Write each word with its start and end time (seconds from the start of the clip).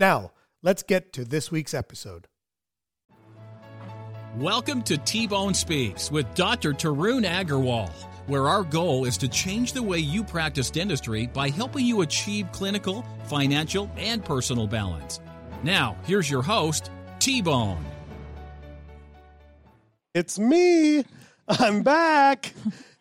Now, 0.00 0.32
let's 0.62 0.82
get 0.82 1.12
to 1.12 1.26
this 1.26 1.50
week's 1.50 1.74
episode. 1.74 2.26
Welcome 4.38 4.82
to 4.84 4.96
T 4.96 5.26
Bone 5.26 5.52
Speaks 5.52 6.10
with 6.10 6.32
Dr. 6.34 6.72
Tarun 6.72 7.26
Agarwal, 7.26 7.90
where 8.26 8.48
our 8.48 8.62
goal 8.62 9.04
is 9.04 9.18
to 9.18 9.28
change 9.28 9.74
the 9.74 9.82
way 9.82 9.98
you 9.98 10.24
practice 10.24 10.70
dentistry 10.70 11.26
by 11.26 11.50
helping 11.50 11.84
you 11.84 12.00
achieve 12.00 12.50
clinical, 12.50 13.04
financial, 13.24 13.90
and 13.98 14.24
personal 14.24 14.66
balance. 14.66 15.20
Now, 15.62 15.98
here's 16.04 16.30
your 16.30 16.40
host, 16.40 16.90
T 17.18 17.42
Bone. 17.42 17.84
It's 20.14 20.38
me. 20.38 21.04
I'm 21.46 21.82
back. 21.82 22.54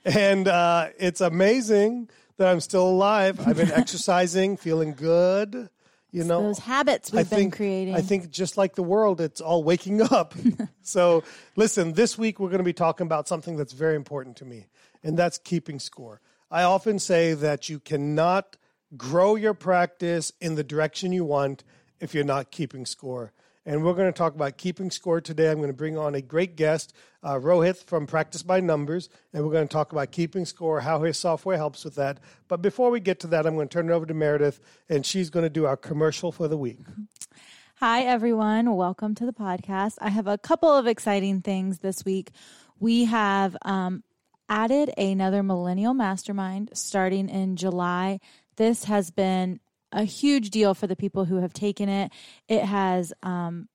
and 0.03 0.49
uh, 0.49 0.89
it's 0.99 1.21
amazing 1.21 2.09
that 2.35 2.49
I'm 2.49 2.59
still 2.59 2.89
alive. 2.89 3.39
I've 3.47 3.55
been 3.55 3.71
exercising, 3.73 4.57
feeling 4.57 4.95
good 4.95 5.69
you 6.11 6.23
know 6.23 6.43
those 6.43 6.59
habits 6.59 7.11
we've 7.11 7.21
I 7.21 7.23
think, 7.23 7.51
been 7.51 7.57
creating. 7.57 7.95
i 7.95 8.01
think 8.01 8.29
just 8.29 8.57
like 8.57 8.75
the 8.75 8.83
world 8.83 9.21
it's 9.21 9.41
all 9.41 9.63
waking 9.63 10.01
up. 10.01 10.33
So 10.81 11.23
listen 11.55 11.93
this 11.93 12.17
week 12.17 12.39
we're 12.39 12.49
going 12.49 12.59
to 12.59 12.63
be 12.63 12.73
talking 12.73 13.05
about 13.05 13.27
something 13.27 13.55
that's 13.57 13.73
very 13.73 13.95
important 13.95 14.37
to 14.37 14.45
me 14.45 14.65
and 15.03 15.17
that's 15.17 15.37
keeping 15.37 15.77
score. 15.79 16.19
I 16.49 16.63
often 16.63 16.97
say 16.97 17.35
that 17.35 17.69
you 17.69 17.79
cannot 17.79 18.57
grow 18.97 19.35
your 19.35 19.53
practice 19.53 20.31
in 20.41 20.55
the 20.55 20.63
direction 20.63 21.11
you 21.11 21.25
want 21.25 21.63
if 21.99 22.15
you're 22.15 22.23
not 22.23 22.49
keeping 22.49 22.87
score 22.87 23.33
and 23.65 23.83
we're 23.83 23.93
going 23.93 24.11
to 24.11 24.17
talk 24.17 24.35
about 24.35 24.57
keeping 24.57 24.91
score 24.91 25.21
today. 25.21 25.49
I'm 25.49 25.57
going 25.57 25.67
to 25.67 25.73
bring 25.73 25.97
on 25.97 26.15
a 26.15 26.21
great 26.21 26.55
guest, 26.55 26.93
uh, 27.23 27.35
Rohit 27.35 27.83
from 27.83 28.07
Practice 28.07 28.43
by 28.43 28.59
Numbers, 28.59 29.09
and 29.33 29.43
we're 29.43 29.51
going 29.51 29.67
to 29.67 29.71
talk 29.71 29.91
about 29.91 30.11
keeping 30.11 30.45
score, 30.45 30.79
how 30.81 31.03
his 31.03 31.17
software 31.17 31.57
helps 31.57 31.83
with 31.83 31.95
that. 31.95 32.19
But 32.47 32.61
before 32.61 32.89
we 32.89 32.99
get 32.99 33.19
to 33.21 33.27
that, 33.27 33.45
I'm 33.45 33.55
going 33.55 33.67
to 33.67 33.73
turn 33.73 33.89
it 33.89 33.93
over 33.93 34.05
to 34.05 34.13
Meredith, 34.13 34.59
and 34.87 35.05
she's 35.05 35.29
going 35.29 35.43
to 35.43 35.49
do 35.49 35.65
our 35.65 35.77
commercial 35.77 36.31
for 36.31 36.47
the 36.47 36.57
week. 36.57 36.79
Hi, 37.75 38.01
everyone. 38.01 38.75
Welcome 38.75 39.15
to 39.15 39.25
the 39.25 39.31
podcast. 39.31 39.95
I 40.01 40.09
have 40.09 40.27
a 40.27 40.37
couple 40.37 40.69
of 40.69 40.85
exciting 40.85 41.41
things 41.41 41.79
this 41.79 42.03
week. 42.03 42.31
We 42.77 43.05
have 43.05 43.55
um, 43.61 44.03
added 44.49 44.91
another 44.97 45.43
Millennial 45.43 45.93
Mastermind 45.93 46.71
starting 46.73 47.29
in 47.29 47.55
July. 47.55 48.19
This 48.57 48.83
has 48.85 49.11
been 49.11 49.61
a 49.91 50.03
huge 50.03 50.49
deal 50.49 50.73
for 50.73 50.87
the 50.87 50.95
people 50.95 51.25
who 51.25 51.37
have 51.37 51.53
taken 51.53 51.89
it. 51.89 52.11
It 52.47 52.63
has 52.63 53.13
um, 53.23 53.67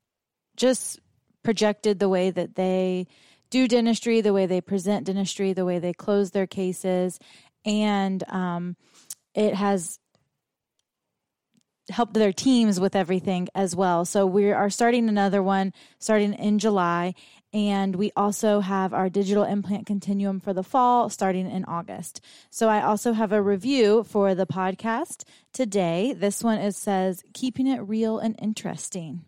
just 0.56 1.00
projected 1.42 1.98
the 1.98 2.08
way 2.08 2.30
that 2.30 2.54
they 2.54 3.06
do 3.50 3.68
dentistry, 3.68 4.20
the 4.20 4.32
way 4.32 4.46
they 4.46 4.60
present 4.60 5.06
dentistry, 5.06 5.52
the 5.52 5.64
way 5.64 5.78
they 5.78 5.92
close 5.92 6.30
their 6.30 6.46
cases, 6.46 7.18
and 7.64 8.22
um, 8.28 8.76
it 9.34 9.54
has 9.54 9.98
helped 11.90 12.14
their 12.14 12.32
teams 12.32 12.80
with 12.80 12.96
everything 12.96 13.48
as 13.54 13.76
well. 13.76 14.04
So 14.04 14.26
we 14.26 14.50
are 14.52 14.70
starting 14.70 15.08
another 15.08 15.42
one 15.42 15.72
starting 15.98 16.32
in 16.32 16.58
July 16.58 17.14
and 17.54 17.94
we 17.94 18.10
also 18.16 18.58
have 18.58 18.92
our 18.92 19.08
digital 19.08 19.44
implant 19.44 19.86
continuum 19.86 20.40
for 20.40 20.52
the 20.52 20.64
fall 20.64 21.08
starting 21.08 21.48
in 21.48 21.64
August. 21.66 22.20
So 22.50 22.68
I 22.68 22.82
also 22.82 23.12
have 23.12 23.30
a 23.30 23.40
review 23.40 24.02
for 24.02 24.34
the 24.34 24.46
podcast 24.46 25.22
today. 25.52 26.12
This 26.12 26.42
one 26.42 26.58
is 26.58 26.76
says 26.76 27.22
keeping 27.32 27.68
it 27.68 27.78
real 27.78 28.18
and 28.18 28.34
interesting. 28.42 29.24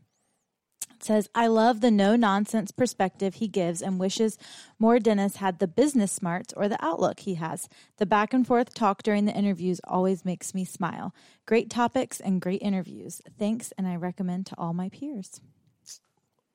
It 0.97 1.04
says, 1.04 1.28
I 1.34 1.47
love 1.47 1.82
the 1.82 1.91
no 1.91 2.16
nonsense 2.16 2.72
perspective 2.72 3.34
he 3.34 3.48
gives 3.48 3.81
and 3.81 4.00
wishes 4.00 4.38
more 4.78 4.98
dentists 4.98 5.38
had 5.38 5.58
the 5.58 5.69
business 5.69 6.10
smarts 6.10 6.53
or 6.56 6.69
the 6.69 6.84
outlook 6.84 7.20
he 7.20 7.34
has. 7.34 7.69
The 7.98 8.06
back 8.06 8.32
and 8.32 8.47
forth 8.47 8.75
talk 8.75 9.03
during 9.03 9.26
the 9.26 9.37
interviews 9.37 9.81
always 9.84 10.25
makes 10.25 10.54
me 10.54 10.64
smile. 10.64 11.14
Great 11.44 11.70
topics 11.70 12.19
and 12.19 12.41
great 12.41 12.62
interviews. 12.62 13.20
Thanks, 13.38 13.72
and 13.78 13.87
I 13.87 13.94
recommend 13.94 14.47
to 14.47 14.54
all 14.58 14.72
my 14.72 14.88
peers. 14.88 15.41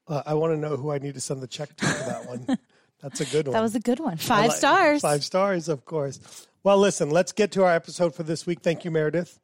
Uh, 0.08 0.24
I 0.26 0.34
want 0.34 0.54
to 0.54 0.58
know 0.58 0.76
who 0.78 0.92
I 0.92 0.98
need 0.98 1.14
to 1.14 1.22
send 1.22 1.42
the 1.42 1.48
check 1.48 1.76
to 1.78 1.86
for 1.86 2.04
that 2.10 2.28
one. 2.28 2.58
That's 3.02 3.22
a 3.22 3.26
good 3.26 3.48
one. 3.48 3.54
That 3.54 3.62
was 3.62 3.76
a 3.76 3.80
good 3.80 4.00
one. 4.00 4.18
Five 4.18 4.50
like, 4.50 4.58
stars. 4.58 5.02
Five 5.02 5.24
stars, 5.24 5.68
of 5.68 5.86
course. 5.86 6.48
Well, 6.64 6.78
listen, 6.78 7.10
let's 7.10 7.32
get 7.32 7.52
to 7.54 7.64
our 7.64 7.74
episode 7.74 8.14
for 8.14 8.24
this 8.24 8.46
week. 8.46 8.60
Thank 8.62 8.86
you, 8.86 8.92
Meredith. 8.92 9.40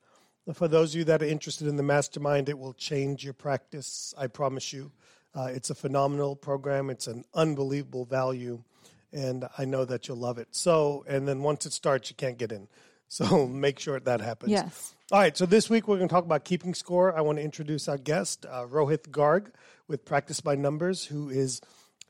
For 0.54 0.68
those 0.68 0.94
of 0.94 1.00
you 1.00 1.04
that 1.06 1.22
are 1.22 1.26
interested 1.26 1.68
in 1.68 1.76
the 1.76 1.84
mastermind, 1.84 2.48
it 2.48 2.58
will 2.58 2.74
change 2.74 3.24
your 3.24 3.34
practice. 3.34 4.14
I 4.18 4.28
promise 4.28 4.72
you. 4.72 4.92
Uh, 5.36 5.50
it's 5.52 5.70
a 5.70 5.76
phenomenal 5.76 6.36
program. 6.36 6.90
It's 6.90 7.08
an 7.08 7.26
unbelievable 7.34 8.06
value, 8.06 8.64
and 9.12 9.48
I 9.58 9.66
know 9.66 9.86
that 9.86 10.08
you'll 10.08 10.18
love 10.18 10.38
it. 10.38 10.48
So, 10.52 11.04
and 11.08 11.28
then 11.28 11.42
once 11.42 11.66
it 11.66 11.74
starts, 11.74 12.10
you 12.10 12.16
can't 12.16 12.38
get 12.38 12.52
in. 12.52 12.68
So 13.10 13.48
make 13.48 13.80
sure 13.80 13.98
that 14.02 14.20
happens. 14.20 14.52
Yes. 14.52 14.94
All 15.10 15.20
right. 15.20 15.38
So 15.38 15.46
this 15.46 15.70
week 15.70 15.88
we're 15.88 15.96
going 15.96 16.10
to 16.10 16.14
talk 16.14 16.26
about 16.26 16.44
keeping 16.44 16.74
score. 16.74 17.18
I 17.18 17.22
want 17.22 17.38
to 17.38 17.44
introduce 17.44 17.88
our 17.88 17.98
guest, 17.98 18.46
uh, 18.46 18.66
Rohit 18.66 19.10
Garg, 19.10 19.52
with 19.88 20.04
Practice 20.04 20.42
by 20.42 20.56
Numbers, 20.56 21.06
who 21.06 21.30
is 21.30 21.62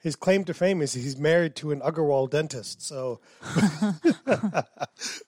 his 0.02 0.16
claim 0.16 0.44
to 0.46 0.54
fame 0.56 0.82
is 0.82 0.94
he's 0.94 1.18
married 1.18 1.56
to 1.58 1.72
an 1.72 1.82
Agarwal 1.82 2.28
dentist. 2.28 2.82
So, 2.82 3.20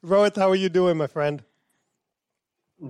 Rohit, 0.04 0.36
how 0.36 0.50
are 0.50 0.56
you 0.56 0.70
doing, 0.70 0.98
my 0.98 1.06
friend? 1.06 1.44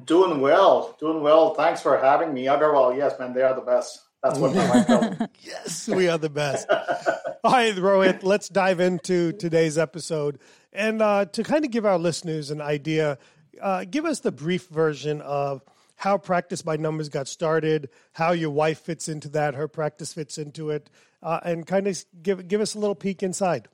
Doing 0.06 0.40
well, 0.40 0.96
doing 0.98 1.22
well. 1.24 1.56
Thanks 1.56 1.82
for 1.82 1.98
having 1.98 2.34
me, 2.34 2.46
Agarwal. 2.46 2.96
Yes, 2.96 3.20
man, 3.20 3.34
they 3.34 3.42
are 3.42 3.56
the 3.56 3.62
best. 3.62 4.00
That's 4.24 4.40
what 4.40 4.56
my 4.56 4.70
wife 4.70 5.30
Yes, 5.42 5.90
we 5.90 6.08
are 6.08 6.18
the 6.18 6.30
best. 6.30 6.70
All 6.70 7.52
right, 7.52 7.76
Rohit, 7.76 8.24
let's 8.24 8.48
dive 8.48 8.80
into 8.80 9.34
today's 9.34 9.78
episode. 9.78 10.40
And 10.72 11.02
uh, 11.02 11.26
to 11.26 11.44
kind 11.44 11.66
of 11.66 11.72
give 11.72 11.86
our 11.86 11.98
listeners 11.98 12.52
an 12.52 12.62
idea, 12.62 13.18
uh, 13.62 13.86
give 13.86 14.06
us 14.06 14.20
the 14.20 14.32
brief 14.32 14.68
version 14.68 15.22
of 15.22 15.64
how 15.96 16.18
Practice 16.18 16.62
by 16.62 16.78
Numbers 16.78 17.10
got 17.10 17.28
started, 17.28 17.90
how 18.14 18.32
your 18.32 18.52
wife 18.52 18.80
fits 18.80 19.10
into 19.10 19.28
that, 19.30 19.56
her 19.56 19.68
practice 19.68 20.14
fits 20.14 20.38
into 20.38 20.70
it, 20.70 20.90
uh, 21.22 21.40
and 21.44 21.68
kind 21.68 21.88
of 21.88 22.04
give 22.22 22.48
give 22.48 22.62
us 22.62 22.74
a 22.74 22.80
little 22.80 22.96
peek 22.96 23.22
inside. 23.22 23.68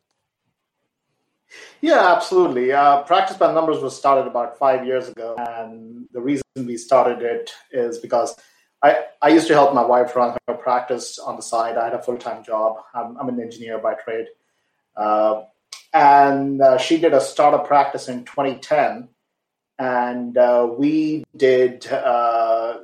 Yeah, 1.81 2.13
absolutely. 2.15 2.71
Uh, 2.71 3.03
Practice 3.03 3.37
by 3.37 3.53
Numbers 3.53 3.81
was 3.81 3.95
started 3.95 4.27
about 4.27 4.57
five 4.57 4.85
years 4.85 5.07
ago, 5.07 5.35
and 5.37 6.07
the 6.11 6.21
reason 6.21 6.43
we 6.55 6.77
started 6.77 7.21
it 7.21 7.51
is 7.71 7.99
because 7.99 8.35
I, 8.81 9.05
I 9.21 9.29
used 9.29 9.47
to 9.47 9.53
help 9.53 9.73
my 9.73 9.85
wife 9.85 10.15
run 10.15 10.37
her 10.47 10.53
practice 10.53 11.19
on 11.19 11.35
the 11.35 11.41
side. 11.41 11.77
I 11.77 11.85
had 11.85 11.93
a 11.93 12.01
full 12.01 12.17
time 12.17 12.43
job. 12.43 12.77
I'm, 12.93 13.17
I'm, 13.17 13.29
an 13.29 13.39
engineer 13.39 13.79
by 13.79 13.93
trade. 13.95 14.27
Uh, 14.95 15.43
and 15.93 16.61
uh, 16.61 16.77
she 16.77 16.99
did 16.99 17.13
a 17.13 17.21
startup 17.21 17.67
practice 17.67 18.09
in 18.09 18.25
2010 18.25 19.09
and 19.79 20.37
uh, 20.37 20.69
we 20.77 21.25
did 21.35 21.87
uh, 21.87 22.77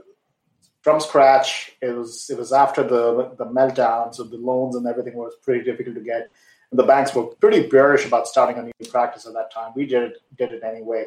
from 0.81 0.99
scratch. 0.99 1.73
It 1.81 1.95
was 1.95 2.29
it 2.29 2.37
was 2.37 2.51
after 2.51 2.83
the 2.83 3.31
the 3.37 3.45
meltdowns 3.45 4.19
of 4.19 4.29
the 4.31 4.37
loans 4.37 4.75
and 4.75 4.85
everything 4.87 5.15
was 5.15 5.33
pretty 5.41 5.63
difficult 5.63 5.95
to 5.95 6.01
get. 6.01 6.29
And 6.71 6.79
the 6.79 6.83
banks 6.83 7.13
were 7.13 7.25
pretty 7.27 7.67
bearish 7.67 8.05
about 8.05 8.27
starting 8.27 8.57
a 8.57 8.63
new 8.63 8.89
practice 8.89 9.25
at 9.25 9.33
that 9.33 9.51
time. 9.53 9.71
We 9.75 9.85
did 9.85 10.03
it, 10.03 10.17
did 10.37 10.53
it 10.53 10.63
anyway. 10.63 11.05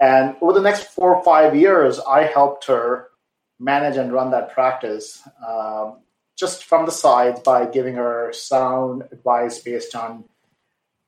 And 0.00 0.36
over 0.40 0.52
the 0.52 0.60
next 0.60 0.84
four 0.84 1.14
or 1.14 1.24
five 1.24 1.56
years, 1.56 1.98
I 2.00 2.24
helped 2.24 2.66
her 2.66 3.08
manage 3.58 3.96
and 3.96 4.12
run 4.12 4.30
that 4.32 4.52
practice 4.52 5.26
um, 5.46 5.98
just 6.36 6.64
from 6.64 6.86
the 6.86 6.92
side 6.92 7.42
by 7.44 7.66
giving 7.66 7.94
her 7.94 8.32
sound 8.32 9.04
advice 9.12 9.60
based 9.60 9.94
on 9.94 10.24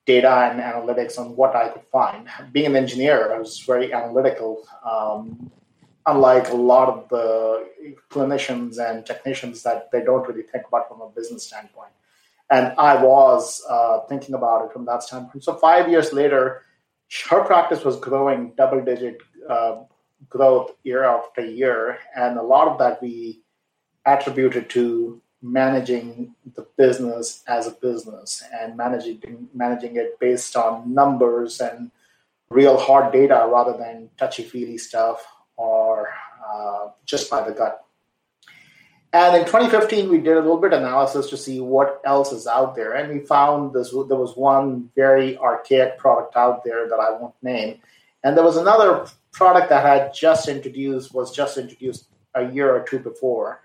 data 0.07 0.51
and 0.51 0.61
analytics 0.61 1.19
on 1.19 1.37
what 1.37 1.57
I 1.57 1.69
could 1.69 1.83
find. 1.91 2.29
Being 2.53 2.67
an 2.67 2.77
engineer, 2.77 3.35
I 3.35 3.39
was 3.39 3.59
very 3.61 3.93
analytical. 3.93 4.63
Um, 4.85 5.51
unlike 6.07 6.49
a 6.51 6.55
lot 6.55 6.89
of 6.89 7.09
the 7.09 7.69
clinicians 8.11 8.79
and 8.79 9.05
technicians 9.05 9.63
that 9.65 9.91
they 9.91 10.03
don't 10.03 10.27
really 10.29 10.43
think 10.43 10.65
about 10.69 10.89
from 10.89 11.01
a 11.01 11.09
business 11.11 11.45
standpoint. 11.45 11.91
And 12.49 12.73
I 12.79 13.03
was 13.03 13.63
uh, 13.69 14.01
thinking 14.09 14.35
about 14.35 14.65
it 14.65 14.73
from 14.73 14.85
that 14.87 15.03
standpoint. 15.03 15.43
So 15.43 15.55
five 15.57 15.91
years 15.91 16.13
later, 16.13 16.63
her 17.29 17.43
practice 17.43 17.85
was 17.85 17.97
growing 17.97 18.53
double 18.57 18.85
digit 18.85 19.19
uh, 19.51 19.83
growth 20.29 20.71
year 20.85 21.05
after 21.05 21.45
year. 21.45 21.99
And 22.15 22.39
a 22.39 22.43
lot 22.43 22.69
of 22.69 22.79
that 22.79 23.03
we 23.03 23.43
attributed 24.05 24.71
to 24.71 25.21
managing 25.43 26.35
the 26.55 26.67
business 26.77 27.43
as 27.47 27.67
a 27.67 27.71
business 27.73 28.43
and 28.53 28.77
managing 28.77 29.49
managing 29.55 29.97
it 29.97 30.19
based 30.19 30.57
on 30.57 30.93
numbers 30.93 31.61
and 31.61 31.91
real 32.49 32.77
hard 32.77 33.13
data 33.13 33.49
rather 33.51 33.77
than 33.77 34.09
touchy 34.17 34.43
feely 34.43 34.79
stuff 34.79 35.27
or 35.57 36.09
uh, 36.47 36.89
just 37.05 37.31
by 37.31 37.47
the 37.47 37.55
gut. 37.55 37.83
And 39.13 39.37
in 39.37 39.45
2015, 39.47 40.11
we 40.11 40.19
did 40.19 40.37
a 40.37 40.41
little 40.41 40.61
bit 40.61 40.73
of 40.73 40.83
analysis 40.83 41.31
to 41.31 41.37
see 41.37 41.61
what 41.61 42.03
else 42.05 42.33
is 42.33 42.47
out 42.47 42.75
there, 42.75 42.93
and 42.93 43.13
we 43.13 43.25
found 43.25 43.73
this. 43.73 43.91
There 43.91 44.19
was 44.19 44.37
one 44.37 44.91
very 44.95 45.39
archaic 45.39 45.97
product 45.97 46.37
out 46.37 46.65
there 46.65 46.89
that 46.89 46.97
I 46.97 47.13
won't 47.13 47.35
name, 47.43 47.79
and 48.25 48.37
there 48.37 48.45
was 48.45 48.57
another 48.57 49.07
product 49.33 49.71
that 49.71 49.87
had 49.87 50.13
just 50.13 50.49
introduced 50.49 51.15
was 51.15 51.35
just 51.35 51.57
introduced 51.57 52.09
a 52.35 52.51
year 52.51 52.75
or 52.75 52.81
two 52.81 52.99
before, 52.99 53.63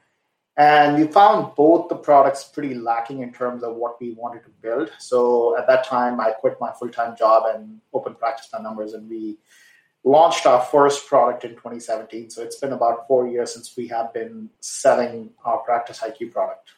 and 0.57 0.97
we 0.97 1.07
found 1.07 1.55
both 1.55 1.87
the 1.87 1.95
products 1.95 2.43
pretty 2.43 2.75
lacking 2.75 3.21
in 3.21 3.31
terms 3.31 3.63
of 3.63 3.75
what 3.75 3.99
we 4.01 4.11
wanted 4.11 4.43
to 4.43 4.49
build. 4.61 4.91
So 4.99 5.57
at 5.57 5.65
that 5.67 5.85
time, 5.85 6.19
I 6.19 6.31
quit 6.31 6.57
my 6.59 6.71
full 6.73 6.89
time 6.89 7.15
job 7.17 7.43
and 7.53 7.79
opened 7.93 8.19
Practice 8.19 8.47
by 8.51 8.59
Numbers, 8.61 8.93
and 8.93 9.09
we 9.09 9.37
launched 10.03 10.45
our 10.45 10.61
first 10.61 11.07
product 11.07 11.43
in 11.45 11.51
2017. 11.51 12.29
So 12.29 12.41
it's 12.41 12.57
been 12.57 12.73
about 12.73 13.07
four 13.07 13.27
years 13.27 13.53
since 13.53 13.75
we 13.77 13.87
have 13.87 14.13
been 14.13 14.49
selling 14.59 15.31
our 15.45 15.59
Practice 15.59 15.99
IQ 15.99 16.31
product. 16.31 16.71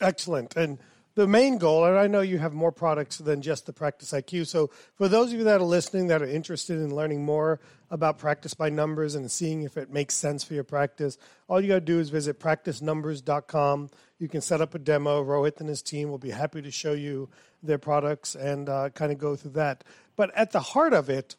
Excellent. 0.00 0.56
And 0.56 0.78
the 1.14 1.28
main 1.28 1.58
goal, 1.58 1.84
and 1.84 1.96
I 1.96 2.08
know 2.08 2.22
you 2.22 2.38
have 2.38 2.54
more 2.54 2.72
products 2.72 3.18
than 3.18 3.40
just 3.40 3.66
the 3.66 3.72
Practice 3.72 4.10
IQ. 4.10 4.48
So 4.48 4.70
for 4.96 5.08
those 5.08 5.32
of 5.32 5.38
you 5.38 5.44
that 5.44 5.60
are 5.60 5.64
listening 5.64 6.08
that 6.08 6.22
are 6.22 6.28
interested 6.28 6.78
in 6.78 6.94
learning 6.94 7.24
more 7.24 7.60
about 7.90 8.18
Practice 8.18 8.54
by 8.54 8.68
Numbers 8.68 9.14
and 9.14 9.30
seeing 9.30 9.62
if 9.62 9.76
it 9.76 9.92
makes 9.92 10.14
sense 10.14 10.42
for 10.42 10.54
your 10.54 10.64
practice, 10.64 11.16
all 11.46 11.60
you 11.60 11.68
got 11.68 11.74
to 11.74 11.80
do 11.80 12.00
is 12.00 12.10
visit 12.10 12.40
practicenumbers.com. 12.40 13.90
You 14.18 14.28
can 14.28 14.40
set 14.40 14.60
up 14.60 14.74
a 14.74 14.78
demo. 14.78 15.22
Rohit 15.24 15.60
and 15.60 15.68
his 15.68 15.82
team 15.82 16.10
will 16.10 16.18
be 16.18 16.30
happy 16.30 16.62
to 16.62 16.70
show 16.70 16.92
you 16.92 17.28
their 17.62 17.78
products 17.78 18.34
and 18.34 18.68
uh, 18.68 18.90
kind 18.90 19.12
of 19.12 19.18
go 19.18 19.36
through 19.36 19.52
that. 19.52 19.84
But 20.16 20.34
at 20.34 20.50
the 20.50 20.60
heart 20.60 20.92
of 20.92 21.08
it, 21.08 21.36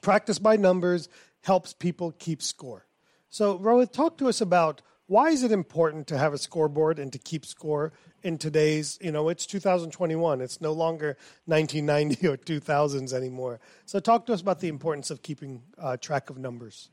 Practice 0.00 0.38
by 0.38 0.56
numbers 0.56 1.08
helps 1.42 1.72
people 1.72 2.12
keep 2.12 2.40
score. 2.40 2.86
So, 3.28 3.58
Rohit, 3.58 3.92
talk 3.92 4.16
to 4.18 4.28
us 4.28 4.40
about 4.40 4.80
why 5.06 5.28
is 5.28 5.42
it 5.42 5.52
important 5.52 6.08
to 6.08 6.18
have 6.18 6.34
a 6.34 6.38
scoreboard 6.38 6.98
and 6.98 7.12
to 7.12 7.18
keep 7.18 7.46
score 7.46 7.92
in 8.22 8.38
today's, 8.38 8.98
you 9.00 9.12
know, 9.12 9.28
it's 9.28 9.46
2021. 9.46 10.40
It's 10.40 10.60
no 10.60 10.72
longer 10.72 11.16
1990 11.44 12.26
or 12.26 12.36
2000s 12.36 13.12
anymore. 13.12 13.60
So, 13.84 14.00
talk 14.00 14.26
to 14.26 14.32
us 14.32 14.40
about 14.40 14.60
the 14.60 14.68
importance 14.68 15.10
of 15.10 15.22
keeping 15.22 15.62
uh, 15.78 15.96
track 15.96 16.30
of 16.30 16.38
numbers. 16.38 16.90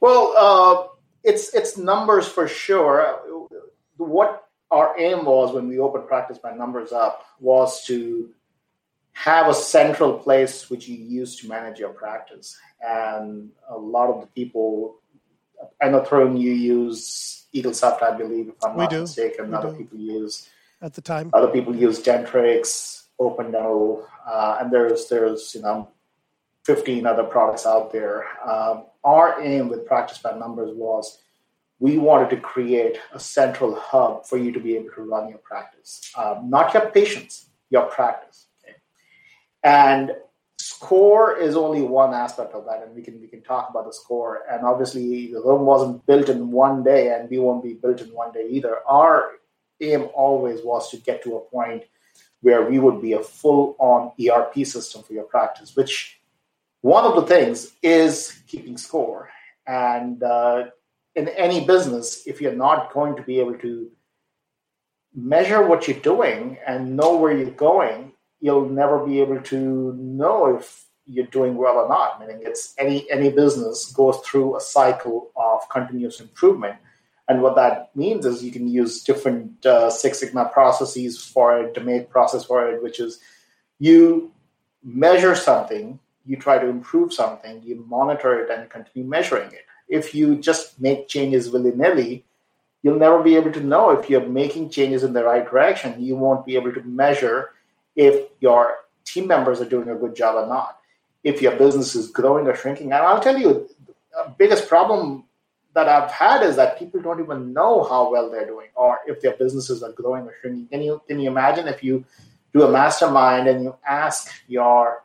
Well, 0.00 0.34
uh, 0.36 0.88
it's 1.24 1.54
it's 1.54 1.78
numbers 1.78 2.28
for 2.28 2.48
sure. 2.48 3.48
What 3.96 4.48
our 4.70 4.98
aim 4.98 5.24
was 5.24 5.54
when 5.54 5.68
we 5.68 5.78
opened 5.78 6.08
practice 6.08 6.38
by 6.38 6.52
numbers 6.54 6.92
up 6.92 7.24
was 7.40 7.84
to 7.86 8.30
have 9.12 9.48
a 9.48 9.54
central 9.54 10.18
place 10.18 10.70
which 10.70 10.88
you 10.88 10.96
use 10.96 11.36
to 11.36 11.48
manage 11.48 11.78
your 11.78 11.90
practice. 11.90 12.58
And 12.80 13.50
a 13.68 13.76
lot 13.76 14.10
of 14.10 14.22
the 14.22 14.26
people, 14.28 15.01
I 15.80 15.88
know, 15.88 16.00
Tarun, 16.00 16.40
you 16.40 16.52
use 16.52 17.46
Eaglesoft, 17.54 18.02
I 18.02 18.16
believe, 18.16 18.48
if 18.48 18.64
I'm 18.64 18.76
we 18.76 18.82
not 18.82 18.90
do. 18.90 19.00
mistaken. 19.02 19.50
We 19.50 19.54
other 19.54 19.70
do. 19.70 19.76
people 19.76 19.98
use 19.98 20.48
at 20.80 20.94
the 20.94 21.00
time. 21.00 21.30
Other 21.32 21.48
people 21.48 21.74
use 21.74 22.02
Dentrix, 22.02 23.04
OpenNo, 23.20 24.04
uh, 24.26 24.58
and 24.60 24.72
there's 24.72 25.08
there's 25.08 25.54
you 25.54 25.62
know 25.62 25.88
15 26.64 27.06
other 27.06 27.24
products 27.24 27.66
out 27.66 27.92
there. 27.92 28.26
Um, 28.48 28.86
our 29.04 29.40
aim 29.42 29.68
with 29.68 29.86
Practice 29.86 30.18
by 30.18 30.36
Numbers 30.38 30.70
was 30.74 31.18
we 31.78 31.98
wanted 31.98 32.30
to 32.30 32.36
create 32.36 32.98
a 33.12 33.18
central 33.18 33.74
hub 33.74 34.24
for 34.24 34.38
you 34.38 34.52
to 34.52 34.60
be 34.60 34.76
able 34.76 34.90
to 34.94 35.02
run 35.02 35.28
your 35.28 35.38
practice, 35.38 36.12
um, 36.16 36.48
not 36.48 36.72
your 36.72 36.90
patients, 36.90 37.48
your 37.70 37.86
practice. 37.86 38.46
And 39.64 40.12
score 40.82 41.36
is 41.36 41.56
only 41.56 41.82
one 41.82 42.12
aspect 42.12 42.54
of 42.54 42.64
that, 42.64 42.82
and 42.82 42.94
we 42.94 43.02
can 43.02 43.20
we 43.20 43.28
can 43.28 43.42
talk 43.42 43.70
about 43.70 43.86
the 43.86 43.92
score. 43.92 44.42
And 44.50 44.64
obviously, 44.64 45.32
the 45.32 45.40
Rome 45.40 45.64
wasn't 45.64 46.04
built 46.06 46.28
in 46.28 46.50
one 46.50 46.82
day, 46.82 47.14
and 47.14 47.30
we 47.30 47.38
won't 47.38 47.62
be 47.62 47.74
built 47.74 48.00
in 48.00 48.08
one 48.08 48.32
day 48.32 48.46
either. 48.50 48.78
Our 48.86 49.32
aim 49.80 50.08
always 50.14 50.64
was 50.64 50.90
to 50.90 50.96
get 50.96 51.22
to 51.22 51.36
a 51.36 51.40
point 51.40 51.84
where 52.40 52.68
we 52.68 52.80
would 52.80 53.00
be 53.00 53.12
a 53.12 53.22
full-on 53.22 54.12
ERP 54.20 54.66
system 54.66 55.02
for 55.04 55.12
your 55.12 55.24
practice. 55.24 55.76
Which 55.76 56.20
one 56.80 57.04
of 57.04 57.14
the 57.14 57.26
things 57.32 57.72
is 57.82 58.42
keeping 58.48 58.76
score, 58.76 59.30
and 59.66 60.20
uh, 60.22 60.64
in 61.14 61.28
any 61.28 61.64
business, 61.64 62.26
if 62.26 62.40
you're 62.40 62.60
not 62.68 62.92
going 62.92 63.14
to 63.16 63.22
be 63.22 63.38
able 63.38 63.58
to 63.58 63.88
measure 65.14 65.64
what 65.64 65.86
you're 65.86 66.00
doing 66.14 66.58
and 66.66 66.96
know 66.96 67.16
where 67.18 67.36
you're 67.36 67.50
going 67.72 68.12
you'll 68.42 68.68
never 68.68 69.06
be 69.06 69.20
able 69.20 69.40
to 69.40 69.94
know 69.94 70.56
if 70.56 70.84
you're 71.06 71.26
doing 71.26 71.56
well 71.56 71.78
or 71.78 71.88
not. 71.88 72.20
Meaning, 72.20 72.42
it's 72.42 72.74
any 72.76 73.10
any 73.10 73.30
business 73.30 73.90
goes 73.92 74.18
through 74.18 74.56
a 74.56 74.60
cycle 74.60 75.30
of 75.36 75.66
continuous 75.70 76.20
improvement, 76.20 76.76
and 77.28 77.40
what 77.40 77.56
that 77.56 77.96
means 77.96 78.26
is 78.26 78.44
you 78.44 78.52
can 78.52 78.68
use 78.68 79.02
different 79.02 79.64
uh, 79.64 79.88
Six 79.88 80.20
Sigma 80.20 80.46
processes 80.46 81.24
for 81.24 81.58
it, 81.58 81.74
DMAIC 81.74 82.10
process 82.10 82.44
for 82.44 82.68
it, 82.68 82.82
which 82.82 83.00
is 83.00 83.20
you 83.78 84.32
measure 84.84 85.36
something, 85.36 85.98
you 86.26 86.36
try 86.36 86.58
to 86.58 86.68
improve 86.68 87.12
something, 87.12 87.62
you 87.62 87.84
monitor 87.88 88.42
it, 88.42 88.50
and 88.50 88.68
continue 88.68 89.08
measuring 89.08 89.50
it. 89.52 89.64
If 89.88 90.14
you 90.14 90.36
just 90.36 90.80
make 90.80 91.08
changes 91.08 91.50
willy 91.50 91.72
nilly, 91.72 92.24
you'll 92.82 92.98
never 92.98 93.22
be 93.22 93.36
able 93.36 93.52
to 93.52 93.60
know 93.60 93.90
if 93.90 94.10
you're 94.10 94.26
making 94.26 94.70
changes 94.70 95.04
in 95.04 95.12
the 95.12 95.24
right 95.24 95.48
direction. 95.48 96.02
You 96.02 96.16
won't 96.16 96.44
be 96.44 96.56
able 96.56 96.72
to 96.72 96.82
measure 96.82 97.50
if 97.96 98.28
your 98.40 98.76
team 99.04 99.26
members 99.26 99.60
are 99.60 99.68
doing 99.68 99.88
a 99.88 99.94
good 99.94 100.14
job 100.16 100.36
or 100.36 100.46
not, 100.46 100.78
if 101.24 101.40
your 101.40 101.56
business 101.56 101.94
is 101.94 102.10
growing 102.10 102.46
or 102.46 102.54
shrinking. 102.54 102.92
And 102.92 103.02
I'll 103.02 103.20
tell 103.20 103.38
you, 103.38 103.68
the 104.12 104.34
biggest 104.38 104.68
problem 104.68 105.24
that 105.74 105.88
I've 105.88 106.10
had 106.10 106.42
is 106.42 106.56
that 106.56 106.78
people 106.78 107.00
don't 107.00 107.20
even 107.20 107.52
know 107.52 107.84
how 107.84 108.10
well 108.10 108.30
they're 108.30 108.46
doing 108.46 108.68
or 108.74 108.98
if 109.06 109.20
their 109.20 109.32
businesses 109.32 109.82
are 109.82 109.92
growing 109.92 110.24
or 110.24 110.34
shrinking. 110.40 110.68
Can 110.68 110.82
you 110.82 111.00
can 111.08 111.20
you 111.20 111.30
imagine 111.30 111.68
if 111.68 111.82
you 111.82 112.04
do 112.52 112.62
a 112.62 112.70
mastermind 112.70 113.48
and 113.48 113.64
you 113.64 113.76
ask 113.86 114.30
your 114.46 115.02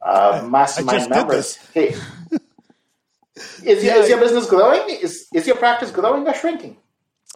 uh, 0.00 0.46
mastermind 0.50 1.10
members, 1.10 1.56
hey, 1.74 1.88
is, 3.64 3.84
yeah. 3.84 3.96
is 3.96 4.08
your 4.08 4.18
business 4.18 4.48
growing? 4.48 4.82
Is 4.88 5.28
is 5.34 5.46
your 5.46 5.56
practice 5.56 5.90
growing 5.90 6.26
or 6.26 6.34
shrinking? 6.34 6.78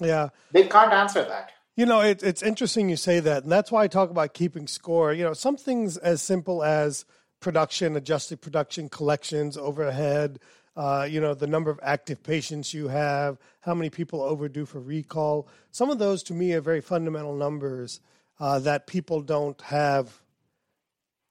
Yeah, 0.00 0.30
they 0.52 0.66
can't 0.66 0.92
answer 0.92 1.22
that. 1.25 1.52
You 1.76 1.85
know, 1.85 2.00
it, 2.00 2.23
it's 2.23 2.42
interesting 2.42 2.88
you 2.88 2.97
say 2.97 3.21
that, 3.21 3.42
and 3.42 3.52
that's 3.52 3.71
why 3.71 3.85
I 3.85 3.87
talk 3.87 4.09
about 4.09 4.33
keeping 4.33 4.66
score. 4.66 5.12
You 5.12 5.25
know, 5.25 5.35
some 5.35 5.59
things 5.59 5.99
as 5.99 6.23
simple 6.23 6.64
as 6.64 7.04
production, 7.38 7.97
adjusted 7.97 8.40
production, 8.40 8.88
collections, 8.88 9.59
overhead. 9.59 10.40
Uh, 10.75 11.06
you 11.09 11.21
know, 11.21 11.35
the 11.35 11.47
number 11.47 11.71
of 11.71 11.78
active 11.83 12.23
patients 12.23 12.73
you 12.73 12.88
have, 12.88 13.37
how 13.61 13.75
many 13.75 13.90
people 13.90 14.23
overdue 14.23 14.64
for 14.64 14.80
recall. 14.80 15.49
Some 15.71 15.90
of 15.90 15.99
those, 15.99 16.23
to 16.25 16.35
me, 16.35 16.54
are 16.54 16.62
very 16.62 16.80
fundamental 16.80 17.35
numbers 17.35 18.00
uh, 18.40 18.59
that 18.61 18.87
people 18.87 19.21
don't 19.21 19.61
have. 19.61 20.23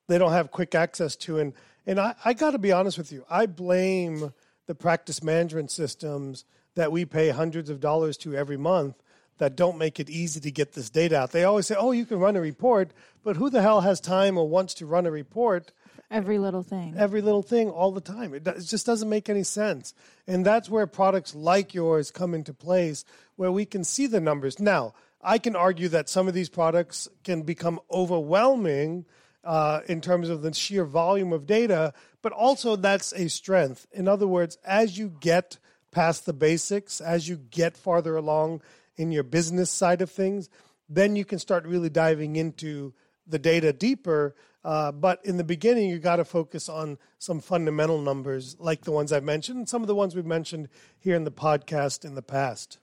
They 0.07 0.19
don't 0.19 0.31
have 0.31 0.51
quick 0.51 0.75
access 0.75 1.15
to, 1.17 1.39
and 1.39 1.53
and 1.87 1.99
I, 1.99 2.13
I 2.23 2.33
got 2.33 2.51
to 2.51 2.59
be 2.59 2.71
honest 2.71 2.99
with 2.99 3.11
you. 3.11 3.25
I 3.31 3.47
blame 3.47 4.31
the 4.67 4.75
practice 4.75 5.23
management 5.23 5.71
systems 5.71 6.45
that 6.75 6.91
we 6.91 7.03
pay 7.05 7.29
hundreds 7.29 7.71
of 7.71 7.79
dollars 7.79 8.15
to 8.17 8.35
every 8.35 8.57
month 8.57 9.01
that 9.37 9.55
don't 9.55 9.77
make 9.77 9.99
it 9.99 10.09
easy 10.09 10.39
to 10.39 10.51
get 10.51 10.73
this 10.73 10.89
data 10.89 11.17
out. 11.17 11.31
They 11.31 11.43
always 11.43 11.67
say, 11.67 11.75
"Oh, 11.77 11.91
you 11.91 12.05
can 12.05 12.19
run 12.19 12.35
a 12.35 12.41
report," 12.41 12.91
but 13.23 13.35
who 13.35 13.49
the 13.49 13.61
hell 13.61 13.81
has 13.81 13.99
time 13.99 14.37
or 14.37 14.47
wants 14.47 14.73
to 14.75 14.85
run 14.85 15.05
a 15.05 15.11
report? 15.11 15.71
Every 16.11 16.37
little 16.37 16.63
thing. 16.63 16.93
Every 16.97 17.21
little 17.21 17.41
thing 17.41 17.69
all 17.69 17.91
the 17.91 18.01
time. 18.01 18.33
It, 18.33 18.47
it 18.47 18.61
just 18.61 18.85
doesn't 18.85 19.09
make 19.09 19.29
any 19.29 19.43
sense. 19.43 19.93
And 20.27 20.45
that's 20.45 20.69
where 20.69 20.87
products 20.87 21.33
like 21.33 21.73
yours 21.73 22.11
come 22.11 22.33
into 22.33 22.53
place, 22.53 23.03
where 23.35 23.51
we 23.51 23.65
can 23.65 23.83
see 23.83 24.07
the 24.07 24.21
numbers. 24.21 24.59
Now, 24.59 24.93
I 25.21 25.39
can 25.39 25.55
argue 25.55 25.89
that 25.89 26.07
some 26.07 26.27
of 26.27 26.35
these 26.35 26.49
products 26.49 27.09
can 27.23 27.41
become 27.41 27.79
overwhelming 27.91 29.05
uh, 29.43 29.81
in 29.87 30.01
terms 30.01 30.29
of 30.29 30.41
the 30.41 30.53
sheer 30.53 30.85
volume 30.85 31.33
of 31.33 31.47
data, 31.47 31.93
but 32.21 32.31
also 32.31 32.75
that's 32.75 33.11
a 33.13 33.27
strength. 33.27 33.87
In 33.91 34.07
other 34.07 34.27
words, 34.27 34.57
as 34.63 34.97
you 34.97 35.09
get 35.19 35.57
past 35.91 36.25
the 36.25 36.33
basics, 36.33 37.01
as 37.01 37.27
you 37.27 37.37
get 37.37 37.77
farther 37.77 38.15
along 38.15 38.61
in 38.97 39.11
your 39.11 39.23
business 39.23 39.69
side 39.71 40.01
of 40.01 40.09
things, 40.09 40.49
then 40.89 41.15
you 41.15 41.25
can 41.25 41.39
start 41.39 41.65
really 41.65 41.89
diving 41.89 42.35
into 42.35 42.93
the 43.27 43.39
data 43.39 43.73
deeper. 43.73 44.35
Uh, 44.63 44.91
but 44.91 45.23
in 45.25 45.37
the 45.37 45.43
beginning, 45.43 45.89
you 45.89 45.99
got 45.99 46.15
to 46.15 46.25
focus 46.25 46.69
on 46.69 46.97
some 47.19 47.39
fundamental 47.39 48.01
numbers 48.01 48.55
like 48.59 48.81
the 48.81 48.91
ones 48.91 49.11
I've 49.11 49.23
mentioned 49.23 49.57
and 49.57 49.69
some 49.69 49.81
of 49.81 49.87
the 49.87 49.95
ones 49.95 50.15
we've 50.15 50.25
mentioned 50.25 50.69
here 50.99 51.15
in 51.15 51.23
the 51.23 51.31
podcast 51.31 52.05
in 52.05 52.15
the 52.15 52.21
past. 52.21 52.79